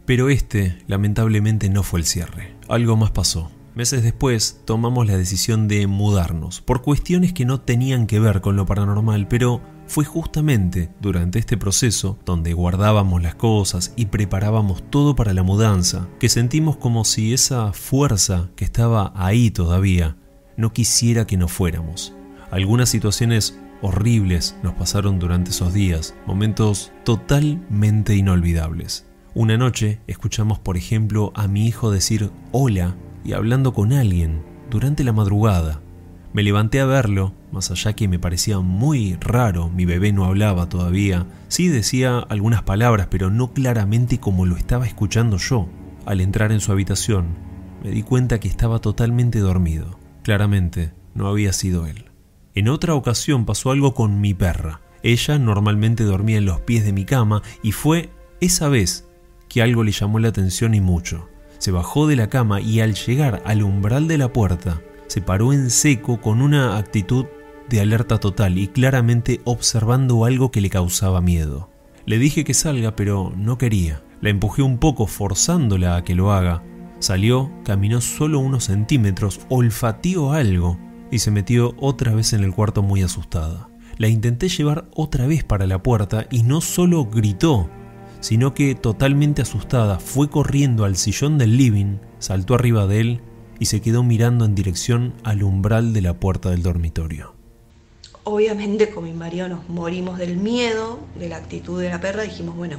Pero 0.06 0.28
este, 0.28 0.78
lamentablemente, 0.88 1.68
no 1.68 1.84
fue 1.84 2.00
el 2.00 2.06
cierre. 2.06 2.54
Algo 2.68 2.96
más 2.96 3.12
pasó. 3.12 3.50
Meses 3.78 4.02
después 4.02 4.60
tomamos 4.64 5.06
la 5.06 5.16
decisión 5.16 5.68
de 5.68 5.86
mudarnos, 5.86 6.60
por 6.60 6.82
cuestiones 6.82 7.32
que 7.32 7.44
no 7.44 7.60
tenían 7.60 8.08
que 8.08 8.18
ver 8.18 8.40
con 8.40 8.56
lo 8.56 8.66
paranormal, 8.66 9.28
pero 9.28 9.60
fue 9.86 10.04
justamente 10.04 10.90
durante 11.00 11.38
este 11.38 11.56
proceso, 11.56 12.18
donde 12.24 12.54
guardábamos 12.54 13.22
las 13.22 13.36
cosas 13.36 13.92
y 13.94 14.06
preparábamos 14.06 14.82
todo 14.90 15.14
para 15.14 15.32
la 15.32 15.44
mudanza, 15.44 16.08
que 16.18 16.28
sentimos 16.28 16.76
como 16.76 17.04
si 17.04 17.32
esa 17.32 17.72
fuerza 17.72 18.50
que 18.56 18.64
estaba 18.64 19.12
ahí 19.14 19.52
todavía 19.52 20.16
no 20.56 20.72
quisiera 20.72 21.24
que 21.24 21.36
nos 21.36 21.52
fuéramos. 21.52 22.12
Algunas 22.50 22.88
situaciones 22.88 23.60
horribles 23.80 24.56
nos 24.64 24.74
pasaron 24.74 25.20
durante 25.20 25.52
esos 25.52 25.72
días, 25.72 26.16
momentos 26.26 26.90
totalmente 27.04 28.16
inolvidables. 28.16 29.06
Una 29.34 29.56
noche 29.56 30.00
escuchamos, 30.08 30.58
por 30.58 30.76
ejemplo, 30.76 31.30
a 31.36 31.46
mi 31.46 31.68
hijo 31.68 31.92
decir 31.92 32.32
hola 32.50 32.96
y 33.28 33.34
hablando 33.34 33.74
con 33.74 33.92
alguien 33.92 34.42
durante 34.70 35.04
la 35.04 35.12
madrugada. 35.12 35.82
Me 36.32 36.42
levanté 36.42 36.80
a 36.80 36.86
verlo, 36.86 37.34
más 37.52 37.70
allá 37.70 37.92
que 37.92 38.08
me 38.08 38.18
parecía 38.18 38.60
muy 38.60 39.18
raro, 39.20 39.68
mi 39.68 39.84
bebé 39.84 40.12
no 40.12 40.24
hablaba 40.24 40.70
todavía, 40.70 41.26
sí 41.48 41.68
decía 41.68 42.20
algunas 42.20 42.62
palabras, 42.62 43.08
pero 43.10 43.28
no 43.28 43.52
claramente 43.52 44.18
como 44.18 44.46
lo 44.46 44.56
estaba 44.56 44.86
escuchando 44.86 45.36
yo. 45.36 45.68
Al 46.06 46.22
entrar 46.22 46.52
en 46.52 46.60
su 46.60 46.72
habitación, 46.72 47.36
me 47.84 47.90
di 47.90 48.02
cuenta 48.02 48.40
que 48.40 48.48
estaba 48.48 48.78
totalmente 48.78 49.40
dormido. 49.40 49.98
Claramente, 50.22 50.92
no 51.14 51.28
había 51.28 51.52
sido 51.52 51.84
él. 51.86 52.06
En 52.54 52.68
otra 52.68 52.94
ocasión 52.94 53.44
pasó 53.44 53.72
algo 53.72 53.92
con 53.92 54.22
mi 54.22 54.32
perra. 54.32 54.80
Ella 55.02 55.38
normalmente 55.38 56.04
dormía 56.04 56.38
en 56.38 56.46
los 56.46 56.60
pies 56.60 56.82
de 56.82 56.94
mi 56.94 57.04
cama 57.04 57.42
y 57.62 57.72
fue 57.72 58.08
esa 58.40 58.70
vez 58.70 59.06
que 59.50 59.60
algo 59.60 59.84
le 59.84 59.92
llamó 59.92 60.18
la 60.18 60.28
atención 60.28 60.72
y 60.72 60.80
mucho. 60.80 61.28
Se 61.59 61.71
bajó 61.71 62.07
de 62.07 62.16
la 62.16 62.29
cama 62.29 62.61
y 62.61 62.81
al 62.81 62.94
llegar 62.94 63.42
al 63.44 63.62
umbral 63.62 64.09
de 64.09 64.18
la 64.18 64.33
puerta, 64.33 64.81
se 65.09 65.21
paró 65.21 65.53
en 65.53 65.71
seco 65.71 66.21
con 66.21 66.42
una 66.42 66.79
actitud 66.79 67.27
de 67.68 67.81
alerta 67.81 68.18
total 68.18 68.59
y 68.59 68.68
claramente 68.68 69.40
observando 69.44 70.25
algo 70.25 70.51
que 70.51 70.61
le 70.61 70.71
causaba 70.71 71.21
miedo. 71.21 71.68
Le 72.07 72.18
dije 72.18 72.44
que 72.44 72.55
salga, 72.55 72.97
pero 72.97 73.33
no 73.37 73.59
quería. 73.59 74.03
La 74.21 74.31
empujé 74.31 74.62
un 74.62 74.79
poco 74.79 75.07
forzándola 75.07 75.97
a 75.97 76.05
que 76.05 76.14
lo 76.14 76.33
haga. 76.33 76.62
Salió, 77.01 77.51
caminó 77.64 78.01
solo 78.01 78.40
unos 78.40 78.64
centímetros, 78.64 79.40
olfateó 79.49 80.33
algo 80.33 80.79
y 81.11 81.21
se 81.21 81.31
metió 81.31 81.75
otra 81.79 82.14
vez 82.14 82.33
en 82.33 82.42
el 82.42 82.53
cuarto 82.53 82.83
muy 82.83 83.03
asustada. 83.03 83.68
La 83.99 84.09
intenté 84.09 84.49
llevar 84.49 84.88
otra 84.94 85.27
vez 85.27 85.44
para 85.44 85.66
la 85.66 85.83
puerta 85.83 86.27
y 86.31 86.42
no 86.42 86.61
solo 86.61 87.05
gritó, 87.05 87.68
sino 88.20 88.54
que 88.54 88.74
totalmente 88.74 89.42
asustada 89.42 89.98
fue 89.98 90.28
corriendo 90.31 90.85
al 90.85 90.96
sillón 90.96 91.38
del 91.38 91.57
living, 91.57 91.98
saltó 92.18 92.54
arriba 92.54 92.87
de 92.87 93.00
él 93.00 93.20
y 93.59 93.66
se 93.66 93.81
quedó 93.81 94.02
mirando 94.02 94.44
en 94.44 94.54
dirección 94.54 95.14
al 95.24 95.42
umbral 95.42 95.92
de 95.92 96.02
la 96.02 96.14
puerta 96.14 96.50
del 96.50 96.62
dormitorio. 96.62 97.35
Obviamente 98.24 98.90
con 98.90 99.04
mi 99.04 99.12
marido 99.12 99.48
nos 99.48 99.68
morimos 99.68 100.18
del 100.18 100.37
miedo, 100.37 101.00
de 101.18 101.28
la 101.28 101.37
actitud 101.37 101.81
de 101.81 101.88
la 101.88 102.00
perra, 102.00 102.22
dijimos, 102.24 102.57
bueno, 102.57 102.76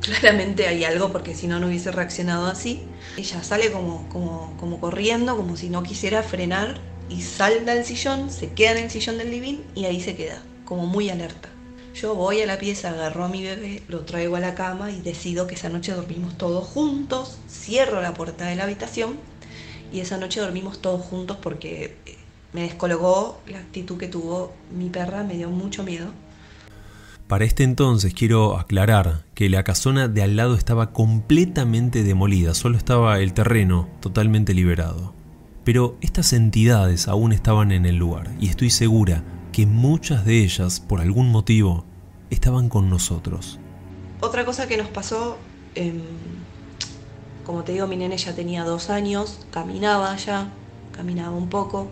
claramente 0.00 0.66
hay 0.66 0.84
algo 0.84 1.12
porque 1.12 1.34
si 1.34 1.46
no, 1.46 1.60
no 1.60 1.68
hubiese 1.68 1.92
reaccionado 1.92 2.46
así. 2.46 2.82
Ella 3.16 3.42
sale 3.42 3.72
como, 3.72 4.08
como, 4.08 4.54
como 4.58 4.80
corriendo, 4.80 5.36
como 5.36 5.56
si 5.56 5.70
no 5.70 5.82
quisiera 5.82 6.22
frenar 6.22 6.80
y 7.08 7.22
salta 7.22 7.72
al 7.72 7.84
sillón, 7.84 8.30
se 8.30 8.52
queda 8.52 8.72
en 8.72 8.84
el 8.84 8.90
sillón 8.90 9.18
del 9.18 9.30
living 9.30 9.58
y 9.74 9.86
ahí 9.86 10.00
se 10.00 10.14
queda, 10.14 10.42
como 10.64 10.86
muy 10.86 11.10
alerta. 11.10 11.48
Yo 12.00 12.14
voy 12.14 12.40
a 12.40 12.46
la 12.46 12.58
pieza, 12.58 12.90
agarro 12.92 13.24
a 13.24 13.28
mi 13.28 13.42
bebé, 13.42 13.82
lo 13.88 14.06
traigo 14.06 14.36
a 14.36 14.40
la 14.40 14.54
cama 14.54 14.90
y 14.90 15.02
decido 15.02 15.46
que 15.46 15.54
esa 15.54 15.68
noche 15.68 15.92
dormimos 15.92 16.38
todos 16.38 16.66
juntos, 16.66 17.38
cierro 17.46 18.00
la 18.00 18.14
puerta 18.14 18.46
de 18.46 18.56
la 18.56 18.64
habitación 18.64 19.18
y 19.92 20.00
esa 20.00 20.16
noche 20.16 20.40
dormimos 20.40 20.80
todos 20.80 21.02
juntos 21.02 21.36
porque 21.42 21.98
eh, 22.06 22.16
me 22.54 22.62
descolocó 22.62 23.42
la 23.46 23.58
actitud 23.58 23.98
que 23.98 24.08
tuvo 24.08 24.54
mi 24.74 24.88
perra, 24.88 25.24
me 25.24 25.34
dio 25.34 25.50
mucho 25.50 25.82
miedo. 25.82 26.06
Para 27.26 27.44
este 27.44 27.64
entonces 27.64 28.14
quiero 28.14 28.58
aclarar 28.58 29.24
que 29.34 29.50
la 29.50 29.62
casona 29.62 30.08
de 30.08 30.22
al 30.22 30.36
lado 30.36 30.54
estaba 30.54 30.94
completamente 30.94 32.02
demolida, 32.02 32.54
solo 32.54 32.78
estaba 32.78 33.20
el 33.20 33.34
terreno 33.34 33.90
totalmente 34.00 34.54
liberado. 34.54 35.12
Pero 35.64 35.98
estas 36.00 36.32
entidades 36.32 37.08
aún 37.08 37.32
estaban 37.32 37.72
en 37.72 37.84
el 37.84 37.96
lugar 37.96 38.30
y 38.40 38.48
estoy 38.48 38.70
segura 38.70 39.22
que 39.52 39.66
muchas 39.66 40.24
de 40.24 40.42
ellas, 40.42 40.80
por 40.80 41.00
algún 41.00 41.30
motivo, 41.30 41.89
estaban 42.30 42.68
con 42.68 42.88
nosotros. 42.88 43.58
Otra 44.20 44.44
cosa 44.44 44.66
que 44.66 44.76
nos 44.76 44.88
pasó, 44.88 45.36
em, 45.74 46.02
como 47.44 47.64
te 47.64 47.72
digo, 47.72 47.86
mi 47.86 47.96
nene 47.96 48.16
ya 48.16 48.34
tenía 48.34 48.64
dos 48.64 48.90
años, 48.90 49.40
caminaba 49.50 50.16
ya, 50.16 50.52
caminaba 50.92 51.36
un 51.36 51.48
poco, 51.48 51.88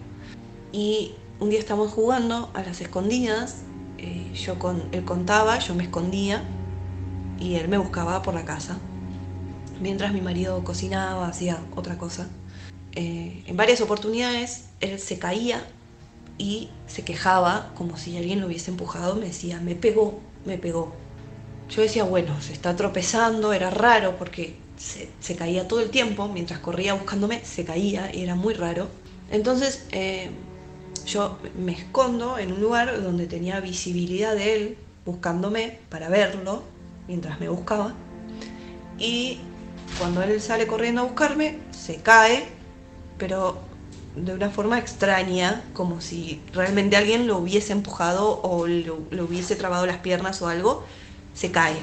y 0.73 1.15
un 1.41 1.51
día 1.51 1.59
estamos 1.59 1.93
jugando 1.93 2.51
a 2.55 2.63
las 2.63 2.81
escondidas 2.81 3.63
eh, 3.99 4.33
yo 4.33 4.59
con, 4.61 4.89
él 4.93 5.05
contaba, 5.05 5.59
yo 5.59 5.75
me 5.75 5.83
escondía 5.83 6.45
y 7.39 7.57
él 7.57 7.69
me 7.69 7.79
buscaba 7.79 8.23
por 8.23 8.35
la 8.35 8.45
casa. 8.45 8.79
Mientras 9.81 10.13
mi 10.13 10.21
marido 10.21 10.63
cocinaba, 10.65 11.27
hacía 11.27 11.61
otra 11.75 11.99
cosa. 11.99 12.29
Eh, 12.93 13.43
en 13.47 13.57
varias 13.57 13.81
oportunidades 13.81 14.67
él 14.81 14.99
se 14.99 15.19
caía 15.19 15.65
y 16.39 16.71
se 16.87 17.03
quejaba 17.05 17.73
como 17.77 17.97
si 17.97 18.17
alguien 18.17 18.41
lo 18.41 18.47
hubiese 18.47 18.71
empujado, 18.71 19.17
me 19.17 19.27
decía, 19.27 19.61
me 19.61 19.75
pegó, 19.75 20.21
me 20.45 20.59
pegó. 20.59 20.93
Yo 21.69 21.83
decía, 21.83 22.05
bueno, 22.05 22.41
se 22.41 22.53
está 22.53 22.75
tropezando, 22.77 23.53
era 23.53 23.71
raro 23.71 24.17
porque 24.17 24.57
se, 24.77 25.37
caía 25.37 25.69
todo 25.69 25.81
el 25.81 25.91
tiempo, 25.91 26.29
mientras 26.29 26.61
corría 26.61 26.95
buscándome, 26.95 27.45
se 27.45 27.65
caía 27.65 28.15
y 28.15 28.23
era 28.23 28.35
muy 28.35 28.55
raro. 28.55 28.89
Entonces, 29.31 29.87
eh, 29.93 30.31
yo 31.07 31.39
me 31.59 31.73
escondo 31.73 32.39
en 32.39 32.53
un 32.53 32.61
lugar 32.61 33.03
donde 33.03 33.27
tenía 33.27 33.61
visibilidad 33.61 34.35
de 34.35 34.55
él 34.55 34.79
buscándome 35.05 35.79
para 35.89 36.09
verlo 36.09 36.63
mientras 37.07 37.41
me 37.41 37.49
buscaba. 37.49 37.95
Y 38.99 39.41
cuando 39.99 40.23
él 40.23 40.41
sale 40.41 40.67
corriendo 40.67 41.03
a 41.03 41.05
buscarme, 41.05 41.59
se 41.71 41.97
cae, 41.97 42.47
pero 43.17 43.68
de 44.25 44.35
una 44.35 44.51
forma 44.51 44.79
extraña, 44.79 45.63
como 45.73 46.01
si 46.01 46.41
realmente 46.53 46.97
alguien 46.97 47.27
lo 47.27 47.39
hubiese 47.39 47.73
empujado 47.73 48.41
o 48.43 48.67
le 48.67 49.23
hubiese 49.23 49.57
trabado 49.57 49.87
las 49.87 49.99
piernas 49.99 50.43
o 50.43 50.49
algo, 50.49 50.85
se 51.35 51.51
cae. 51.51 51.77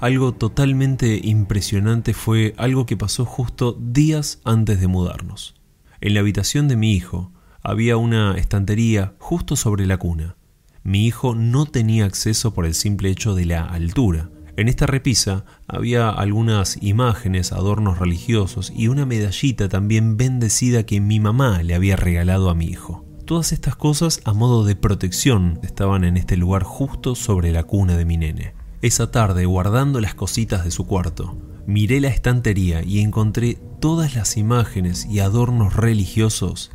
Algo 0.00 0.32
totalmente 0.32 1.20
impresionante 1.22 2.14
fue 2.14 2.54
algo 2.56 2.86
que 2.86 2.96
pasó 2.96 3.26
justo 3.26 3.76
días 3.78 4.40
antes 4.44 4.80
de 4.80 4.86
mudarnos. 4.86 5.54
En 6.00 6.14
la 6.14 6.20
habitación 6.20 6.68
de 6.68 6.76
mi 6.76 6.94
hijo, 6.94 7.32
había 7.62 7.98
una 7.98 8.36
estantería 8.38 9.12
justo 9.18 9.56
sobre 9.56 9.86
la 9.86 9.98
cuna. 9.98 10.36
Mi 10.82 11.06
hijo 11.06 11.34
no 11.34 11.66
tenía 11.66 12.06
acceso 12.06 12.54
por 12.54 12.64
el 12.64 12.74
simple 12.74 13.10
hecho 13.10 13.34
de 13.34 13.44
la 13.44 13.66
altura. 13.66 14.30
En 14.60 14.68
esta 14.68 14.86
repisa 14.86 15.46
había 15.66 16.10
algunas 16.10 16.82
imágenes, 16.82 17.50
adornos 17.50 17.98
religiosos 17.98 18.70
y 18.76 18.88
una 18.88 19.06
medallita 19.06 19.70
también 19.70 20.18
bendecida 20.18 20.84
que 20.84 21.00
mi 21.00 21.18
mamá 21.18 21.62
le 21.62 21.74
había 21.74 21.96
regalado 21.96 22.50
a 22.50 22.54
mi 22.54 22.66
hijo. 22.66 23.06
Todas 23.24 23.52
estas 23.52 23.74
cosas 23.74 24.20
a 24.26 24.34
modo 24.34 24.66
de 24.66 24.76
protección 24.76 25.60
estaban 25.62 26.04
en 26.04 26.18
este 26.18 26.36
lugar 26.36 26.62
justo 26.62 27.14
sobre 27.14 27.52
la 27.52 27.62
cuna 27.62 27.96
de 27.96 28.04
mi 28.04 28.18
nene. 28.18 28.52
Esa 28.82 29.10
tarde, 29.10 29.46
guardando 29.46 29.98
las 29.98 30.14
cositas 30.14 30.62
de 30.62 30.70
su 30.70 30.86
cuarto, 30.86 31.38
miré 31.66 31.98
la 31.98 32.08
estantería 32.08 32.82
y 32.82 33.00
encontré 33.00 33.58
todas 33.80 34.14
las 34.14 34.36
imágenes 34.36 35.06
y 35.06 35.20
adornos 35.20 35.74
religiosos 35.74 36.70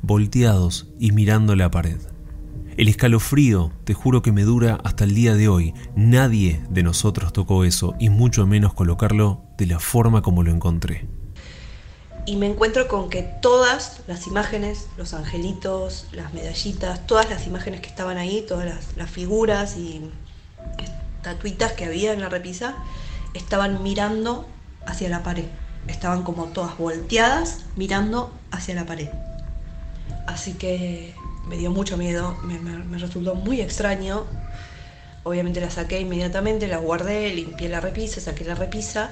volteados 0.00 0.88
y 0.98 1.12
mirando 1.12 1.54
la 1.54 1.70
pared. 1.70 2.00
El 2.76 2.88
escalofrío, 2.88 3.72
te 3.84 3.94
juro 3.94 4.20
que 4.20 4.32
me 4.32 4.42
dura 4.42 4.78
hasta 4.84 5.04
el 5.04 5.14
día 5.14 5.34
de 5.34 5.48
hoy. 5.48 5.72
Nadie 5.94 6.60
de 6.68 6.82
nosotros 6.82 7.32
tocó 7.32 7.64
eso 7.64 7.94
y 7.98 8.10
mucho 8.10 8.46
menos 8.46 8.74
colocarlo 8.74 9.40
de 9.56 9.64
la 9.64 9.78
forma 9.78 10.20
como 10.20 10.42
lo 10.42 10.50
encontré. 10.50 11.06
Y 12.26 12.36
me 12.36 12.44
encuentro 12.44 12.86
con 12.86 13.08
que 13.08 13.22
todas 13.22 14.02
las 14.06 14.26
imágenes, 14.26 14.88
los 14.98 15.14
angelitos, 15.14 16.06
las 16.12 16.34
medallitas, 16.34 17.06
todas 17.06 17.30
las 17.30 17.46
imágenes 17.46 17.80
que 17.80 17.88
estaban 17.88 18.18
ahí, 18.18 18.44
todas 18.46 18.66
las, 18.66 18.94
las 18.94 19.08
figuras 19.08 19.78
y 19.78 20.10
estatuitas 20.78 21.72
que 21.72 21.86
había 21.86 22.12
en 22.12 22.20
la 22.20 22.28
repisa, 22.28 22.76
estaban 23.32 23.82
mirando 23.82 24.46
hacia 24.86 25.08
la 25.08 25.22
pared. 25.22 25.46
Estaban 25.88 26.24
como 26.24 26.48
todas 26.48 26.76
volteadas 26.76 27.60
mirando 27.74 28.30
hacia 28.50 28.74
la 28.74 28.84
pared. 28.84 29.08
Así 30.26 30.52
que 30.52 31.14
me 31.46 31.56
dio 31.56 31.70
mucho 31.70 31.96
miedo, 31.96 32.36
me, 32.42 32.98
resultó 32.98 33.34
muy 33.34 33.60
extraño. 33.60 34.24
Obviamente 35.22 35.60
la 35.60 35.70
saqué 35.70 36.00
inmediatamente, 36.00 36.68
la 36.68 36.78
guardé, 36.78 37.34
limpié 37.34 37.68
la 37.68 37.80
repisa, 37.80 38.20
saqué 38.20 38.44
la 38.44 38.54
repisa. 38.54 39.10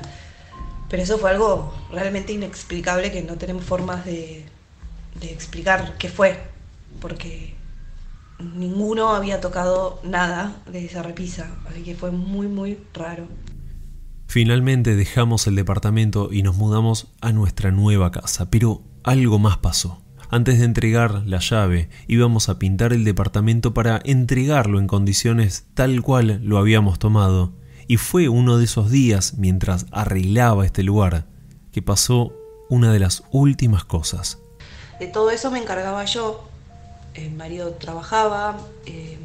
Pero 0.88 1.02
eso 1.02 1.18
fue 1.18 1.30
algo 1.30 1.74
realmente 1.90 2.32
inexplicable 2.32 3.10
que 3.10 3.22
no 3.22 3.36
tenemos 3.36 3.64
formas 3.64 4.04
de, 4.04 4.44
de 5.20 5.32
explicar 5.32 5.96
qué 5.98 6.08
fue. 6.08 6.38
Porque 7.00 7.54
ninguno 8.38 9.10
había 9.10 9.40
tocado 9.40 10.00
nada 10.04 10.62
de 10.70 10.84
esa 10.84 11.02
repisa. 11.02 11.50
Así 11.68 11.82
que 11.82 11.94
fue 11.94 12.10
muy, 12.10 12.46
muy 12.46 12.78
raro. 12.92 13.26
Finalmente 14.26 14.96
dejamos 14.96 15.46
el 15.46 15.54
departamento 15.54 16.32
y 16.32 16.42
nos 16.42 16.56
mudamos 16.56 17.08
a 17.20 17.32
nuestra 17.32 17.70
nueva 17.70 18.10
casa, 18.10 18.50
pero 18.50 18.82
algo 19.04 19.38
más 19.38 19.58
pasó. 19.58 20.03
Antes 20.30 20.58
de 20.58 20.64
entregar 20.64 21.22
la 21.26 21.38
llave, 21.38 21.88
íbamos 22.06 22.48
a 22.48 22.58
pintar 22.58 22.92
el 22.92 23.04
departamento 23.04 23.74
para 23.74 24.00
entregarlo 24.04 24.78
en 24.78 24.86
condiciones 24.86 25.66
tal 25.74 26.02
cual 26.02 26.40
lo 26.42 26.58
habíamos 26.58 26.98
tomado. 26.98 27.52
Y 27.86 27.98
fue 27.98 28.28
uno 28.28 28.56
de 28.56 28.64
esos 28.64 28.90
días, 28.90 29.34
mientras 29.36 29.86
arreglaba 29.92 30.64
este 30.64 30.82
lugar, 30.82 31.26
que 31.72 31.82
pasó 31.82 32.32
una 32.70 32.92
de 32.92 32.98
las 32.98 33.24
últimas 33.30 33.84
cosas. 33.84 34.38
De 34.98 35.06
todo 35.06 35.30
eso 35.30 35.50
me 35.50 35.58
encargaba 35.58 36.04
yo. 36.06 36.48
El 37.12 37.32
marido 37.32 37.72
trabajaba, 37.72 38.58
eh, 38.86 39.18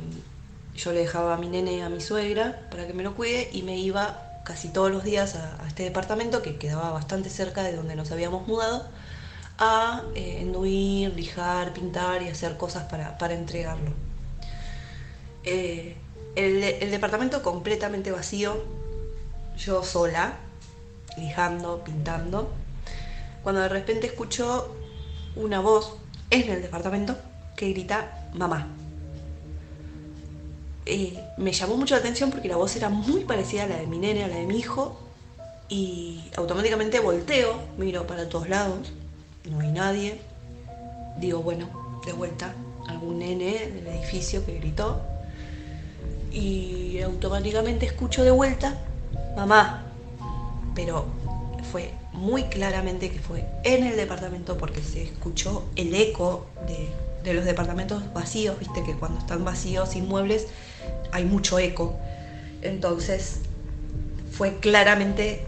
yo 0.75 0.91
le 0.91 0.99
dejaba 0.99 1.35
a 1.35 1.37
mi 1.37 1.47
nene 1.47 1.83
a 1.83 1.89
mi 1.89 2.01
suegra 2.01 2.67
para 2.69 2.85
que 2.85 2.93
me 2.93 3.03
lo 3.03 3.15
cuide 3.15 3.49
y 3.53 3.63
me 3.63 3.77
iba 3.77 4.41
casi 4.43 4.67
todos 4.69 4.91
los 4.91 5.03
días 5.03 5.35
a 5.35 5.65
este 5.67 5.83
departamento 5.83 6.41
que 6.41 6.57
quedaba 6.57 6.91
bastante 6.91 7.29
cerca 7.29 7.63
de 7.63 7.75
donde 7.75 7.95
nos 7.95 8.11
habíamos 8.11 8.47
mudado 8.47 8.87
a 9.59 10.03
eh, 10.15 10.39
enduir, 10.39 11.13
lijar, 11.13 11.73
pintar 11.73 12.21
y 12.23 12.29
hacer 12.29 12.57
cosas 12.57 12.85
para, 12.85 13.33
entregarlo. 13.33 13.91
Eh, 15.43 15.97
el, 16.35 16.91
departamento 16.91 17.43
completamente 17.43 18.11
vacío, 18.11 18.63
yo 19.57 19.83
sola, 19.83 20.37
lijando, 21.17 21.83
pintando, 21.83 22.49
cuando 23.43 23.61
de 23.61 23.69
repente 23.69 24.07
escucho 24.07 24.73
una 25.35 25.59
voz 25.59 25.97
en 26.29 26.49
el 26.49 26.61
departamento 26.61 27.17
que 27.57 27.71
grita 27.73 28.29
mamá. 28.33 28.67
Eh, 30.85 31.21
me 31.37 31.51
llamó 31.51 31.75
mucho 31.75 31.95
la 31.95 31.99
atención 31.99 32.31
porque 32.31 32.47
la 32.47 32.55
voz 32.55 32.75
era 32.77 32.87
muy 32.87 33.25
parecida 33.25 33.65
a 33.65 33.67
la 33.67 33.75
de 33.75 33.87
mi 33.87 33.99
nene, 33.99 34.23
a 34.23 34.29
la 34.29 34.37
de 34.37 34.45
mi 34.45 34.57
hijo, 34.57 34.97
y 35.67 36.23
automáticamente 36.37 36.99
volteo, 36.99 37.59
miro 37.77 38.07
para 38.07 38.27
todos 38.29 38.47
lados 38.47 38.91
no 39.49 39.59
hay 39.59 39.71
nadie. 39.71 40.19
Digo, 41.19 41.41
bueno, 41.41 41.67
de 42.05 42.13
vuelta, 42.13 42.53
algún 42.87 43.19
nene 43.19 43.69
del 43.69 43.87
edificio 43.87 44.45
que 44.45 44.59
gritó. 44.59 45.01
Y 46.31 47.01
automáticamente 47.01 47.85
escucho 47.85 48.23
de 48.23 48.31
vuelta, 48.31 48.77
mamá. 49.35 49.83
Pero 50.75 51.05
fue 51.71 51.91
muy 52.13 52.43
claramente 52.43 53.11
que 53.11 53.19
fue 53.19 53.45
en 53.63 53.85
el 53.85 53.95
departamento 53.95 54.57
porque 54.57 54.81
se 54.81 55.03
escuchó 55.03 55.65
el 55.75 55.93
eco 55.95 56.45
de, 56.67 56.89
de 57.23 57.33
los 57.33 57.45
departamentos 57.45 58.13
vacíos, 58.13 58.57
viste 58.59 58.83
que 58.83 58.93
cuando 58.93 59.19
están 59.19 59.43
vacíos, 59.43 59.89
sin 59.89 60.07
muebles, 60.07 60.47
hay 61.11 61.25
mucho 61.25 61.59
eco. 61.59 61.95
Entonces 62.61 63.39
fue 64.31 64.57
claramente 64.57 65.45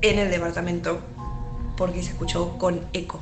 en 0.00 0.18
el 0.18 0.30
departamento 0.30 1.00
porque 1.76 2.02
se 2.02 2.10
escuchó 2.10 2.58
con 2.58 2.80
eco. 2.92 3.20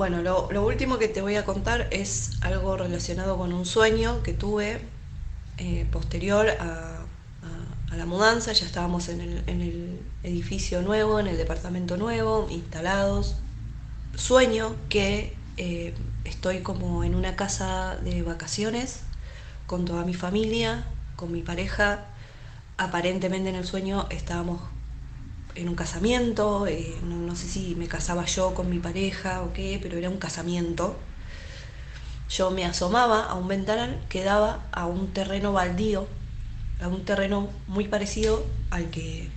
Bueno, 0.00 0.22
lo, 0.22 0.66
último 0.66 0.96
que 0.96 1.08
te 1.08 1.20
voy 1.20 1.36
a 1.36 1.44
contar 1.44 1.86
es 1.90 2.30
algo 2.40 2.74
relacionado 2.74 3.36
con 3.36 3.52
un 3.52 3.66
sueño 3.66 4.22
que 4.22 4.32
tuve 4.32 4.80
eh, 5.58 5.86
posterior 5.92 6.48
a, 6.58 7.04
la 7.94 8.06
mudanza. 8.06 8.54
Ya 8.54 8.64
estábamos 8.64 9.10
en 9.10 9.20
el, 9.20 10.00
edificio 10.22 10.80
nuevo, 10.80 11.20
en 11.20 11.26
el 11.26 11.36
departamento 11.36 11.98
nuevo, 11.98 12.46
instalados. 12.48 13.36
Sueño 14.16 14.74
que 14.88 15.36
eh, 15.58 15.92
estoy 16.24 16.60
como 16.60 17.04
en 17.04 17.14
una 17.14 17.36
casa 17.36 17.96
de 17.96 18.22
vacaciones 18.22 19.00
con 19.66 19.84
toda 19.84 20.06
mi 20.06 20.14
familia, 20.14 20.86
con 21.14 21.30
mi 21.30 21.42
pareja. 21.42 22.06
Aparentemente 22.78 23.50
en 23.50 23.56
el 23.56 23.66
sueño 23.66 24.06
estábamos 24.08 24.62
en 25.54 25.68
un 25.68 25.74
casamiento, 25.74 26.66
eh, 26.66 26.94
no, 27.02 27.34
sé 27.36 27.48
si 27.48 27.74
me 27.74 27.88
casaba 27.88 28.24
yo 28.26 28.54
con 28.54 28.70
mi 28.70 28.78
pareja 28.78 29.42
o 29.42 29.52
qué, 29.52 29.78
pero 29.82 29.98
era 29.98 30.08
un 30.08 30.18
casamiento. 30.18 30.96
Yo 32.28 32.50
me 32.50 32.64
asomaba 32.64 33.24
a 33.24 33.34
un 33.34 33.48
ventanal 33.48 34.00
que 34.08 34.22
daba 34.22 34.66
a 34.72 34.86
un 34.86 35.12
terreno 35.12 35.52
baldío, 35.52 36.06
a 36.80 36.88
un 36.88 37.04
terreno 37.04 37.50
muy 37.66 37.88
parecido 37.88 38.44
al 38.70 38.90
que, 38.90 39.28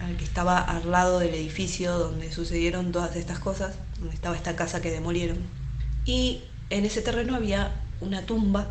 al 0.00 0.16
que 0.16 0.24
estaba 0.24 0.58
al 0.58 0.90
lado 0.90 1.18
del 1.18 1.34
edificio 1.34 1.98
donde 1.98 2.32
sucedieron 2.32 2.92
todas 2.92 3.14
estas 3.16 3.38
cosas, 3.38 3.76
donde 3.98 4.14
estaba 4.14 4.36
esta 4.36 4.56
casa 4.56 4.80
que 4.80 4.90
demolieron. 4.90 5.38
Y 6.06 6.42
en 6.70 6.84
ese 6.84 7.02
terreno 7.02 7.36
había 7.36 7.72
una 8.00 8.22
tumba, 8.22 8.68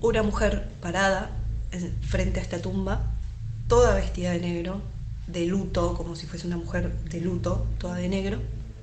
una 0.00 0.22
mujer 0.22 0.68
parada 0.80 1.30
frente 2.02 2.38
a 2.38 2.42
esta 2.42 2.62
tumba, 2.62 3.00
toda 3.68 3.94
vestida 3.94 4.30
de 4.30 4.40
negro, 4.40 4.80
de 5.26 5.46
luto, 5.46 5.94
como 5.94 6.16
si 6.16 6.26
fuese 6.26 6.46
una 6.46 6.56
mujer 6.56 6.96
de 7.04 7.20
luto, 7.20 7.66
toda 7.78 7.96
de 7.96 8.08
negro, 8.08 8.40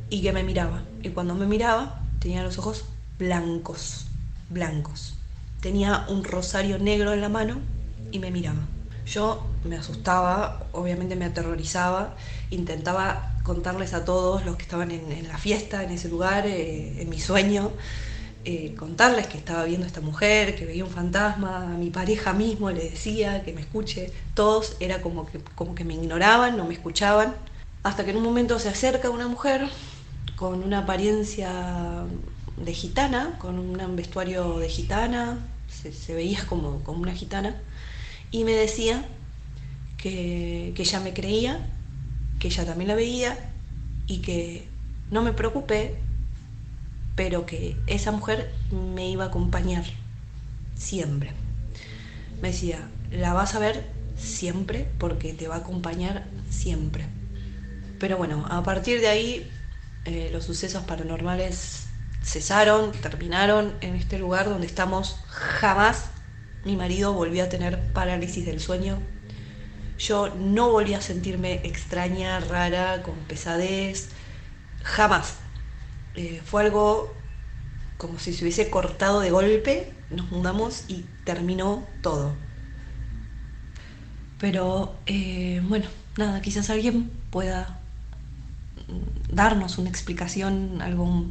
y 0.10 0.22
que 0.22 0.34
me 0.34 0.44
miraba. 0.44 0.84
Y 1.04 1.10
cuando 1.10 1.36
me 1.36 1.46
miraba, 1.46 2.02
tenía 2.20 2.44
los 2.44 2.58
ojos 2.58 2.86
blancos, 3.18 4.08
blancos. 4.50 5.16
Tenía 5.62 6.06
un 6.10 6.24
rosario 6.24 6.80
negro 6.80 7.14
en 7.14 7.22
la 7.22 7.30
mano 7.30 7.60
y 8.12 8.20
me 8.20 8.32
miraba. 8.32 8.62
Yo 9.06 9.46
me 9.64 9.78
asustaba, 9.78 10.66
obviamente 10.72 11.16
me 11.16 11.26
aterrorizaba, 11.26 12.16
intentaba 12.50 13.36
contarles 13.44 13.94
a 13.94 14.06
todos 14.06 14.46
los 14.46 14.56
que 14.56 14.64
estaban 14.64 14.92
en, 14.92 15.28
la 15.28 15.38
fiesta, 15.38 15.84
en 15.84 15.92
ese 15.92 16.10
lugar, 16.10 16.46
eh, 16.46 17.02
en 17.02 17.10
mi 17.10 17.20
sueño, 17.20 17.72
eh, 18.44 18.76
contarles 18.76 19.28
que 19.28 19.38
estaba 19.38 19.66
viendo 19.66 19.86
a 19.86 19.88
esta 19.88 20.02
mujer, 20.02 20.56
que 20.56 20.66
veía 20.66 20.84
un 20.84 20.90
fantasma, 20.92 21.74
a 21.74 21.78
mi 21.78 21.90
pareja 21.90 22.34
mismo 22.34 22.72
le 22.72 22.90
decía 22.90 23.44
que 23.44 23.54
me 23.54 23.62
escuche, 23.62 24.12
todos 24.34 24.76
era 24.80 25.02
como 25.02 25.26
que, 25.26 25.40
como 25.56 25.76
que 25.76 25.84
me 25.84 25.94
ignoraban, 25.94 26.58
no 26.58 26.66
me 26.66 26.74
escuchaban, 26.74 27.36
hasta 27.84 28.04
que 28.04 28.12
en 28.12 28.18
un 28.18 28.24
momento 28.24 28.60
se 28.60 28.70
acerca 28.70 29.10
una 29.10 29.28
mujer 29.28 29.70
con 30.36 30.64
una 30.64 30.80
apariencia 30.80 32.06
de 32.58 32.74
gitana, 32.74 33.38
con 33.40 33.60
un 33.60 33.96
vestuario 33.96 34.58
de 34.60 34.70
gitana, 34.70 35.40
se, 35.68 36.14
veía 36.14 36.46
como, 36.48 36.84
como 36.84 37.02
una 37.02 37.14
gitana, 37.14 37.56
y 38.32 38.44
me 38.44 38.54
decía 38.54 39.06
que, 39.98 40.74
que 40.76 40.82
ella 40.82 41.00
me 41.00 41.14
creía, 41.14 41.60
que 42.40 42.48
ella 42.48 42.66
también 42.66 42.88
la 42.88 42.96
veía 42.96 43.38
y 44.08 44.20
que 44.20 44.68
no 45.12 45.22
me 45.22 45.34
preocupé 45.34 45.96
pero 47.24 47.46
que 47.46 47.78
esa 47.86 48.12
mujer 48.12 48.52
me 48.72 49.08
iba 49.08 49.26
a 49.26 49.28
acompañar 49.28 49.84
siempre. 50.74 51.34
Me 52.42 52.48
decía, 52.48 52.90
la 53.12 53.32
vas 53.34 53.54
a 53.54 53.60
ver 53.60 53.86
siempre 54.18 54.90
porque 54.98 55.32
te 55.32 55.48
va 55.48 55.58
a 55.58 55.60
acompañar 55.60 56.26
siempre. 56.50 57.06
Pero 58.00 58.18
bueno, 58.18 58.48
a 58.50 58.64
partir 58.64 59.02
de 59.02 59.08
ahí 59.08 59.52
eh, 60.06 60.32
los 60.34 60.46
sucesos 60.46 60.84
paranormales 60.86 61.90
cesaron, 62.24 62.92
terminaron 62.92 63.76
en 63.82 63.94
este 63.94 64.18
lugar 64.18 64.50
donde 64.50 64.66
estamos. 64.66 65.18
Jamás 65.28 66.06
mi 66.66 66.76
marido 66.76 67.14
volvió 67.14 67.44
a 67.44 67.50
tener 67.50 67.94
parálisis 67.94 68.48
del 68.48 68.60
sueño. 68.60 68.98
Yo 70.00 70.34
no 70.34 70.72
volví 70.72 70.96
a 70.96 71.02
sentirme 71.02 71.62
extraña, 71.66 72.40
rara, 72.40 73.04
con 73.04 73.14
pesadez. 73.28 74.10
Jamás. 74.82 75.36
Eh, 76.16 76.42
fue 76.46 76.64
algo 76.64 77.14
como 77.98 78.20
si 78.20 78.34
se 78.34 78.44
hubiese 78.44 78.70
cortado 78.70 79.20
de 79.20 79.32
golpe, 79.32 79.94
nos 80.10 80.32
mudamos 80.32 80.86
y 80.88 81.06
terminó 81.24 81.88
todo. 82.02 82.36
Pero 84.40 84.96
eh, 85.06 85.62
bueno, 85.68 85.86
nada, 86.18 86.42
quizás 86.42 86.70
alguien 86.72 87.12
pueda 87.30 87.80
mm, 88.88 89.36
darnos 89.36 89.78
una 89.78 89.90
explicación 89.90 90.82
algo 90.82 91.26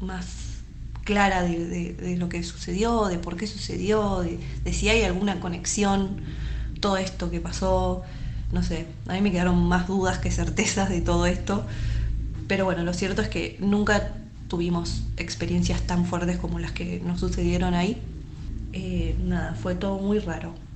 más 0.00 0.58
clara 1.04 1.42
de, 1.42 2.16
lo 2.18 2.28
que 2.28 2.42
sucedió, 2.42 3.06
de 3.06 3.18
por 3.18 3.36
qué 3.36 3.46
sucedió, 3.46 4.20
de, 4.20 4.38
de, 4.62 4.72
si 4.72 4.88
hay 4.90 5.02
alguna 5.02 5.40
conexión, 5.40 6.20
todo 6.80 6.96
esto 6.98 7.30
que 7.30 7.40
pasó, 7.40 8.02
no 8.52 8.62
sé, 8.62 8.86
a 9.08 9.14
mí 9.14 9.22
me 9.22 9.32
quedaron 9.32 9.66
más 9.66 9.88
dudas 9.88 10.18
que 10.18 10.30
certezas 10.30 10.90
de 10.90 11.00
todo 11.00 11.26
esto, 11.26 11.66
pero 12.48 12.64
bueno, 12.64 12.82
lo 12.84 12.94
cierto 12.94 13.22
es 13.22 13.28
que 13.28 13.56
nunca 13.60 14.18
tuvimos 14.48 15.12
experiencias 15.16 15.86
tan 15.86 16.06
fuertes 16.06 16.38
como 16.38 16.58
las 16.58 16.72
que 16.72 17.00
nos 17.00 17.20
sucedieron 17.20 17.74
ahí. 17.74 18.02
Eh, 18.72 19.16
nada, 19.20 19.54
fue 19.54 19.76
todo 19.76 19.98
muy 20.00 20.18
raro. 20.20 20.67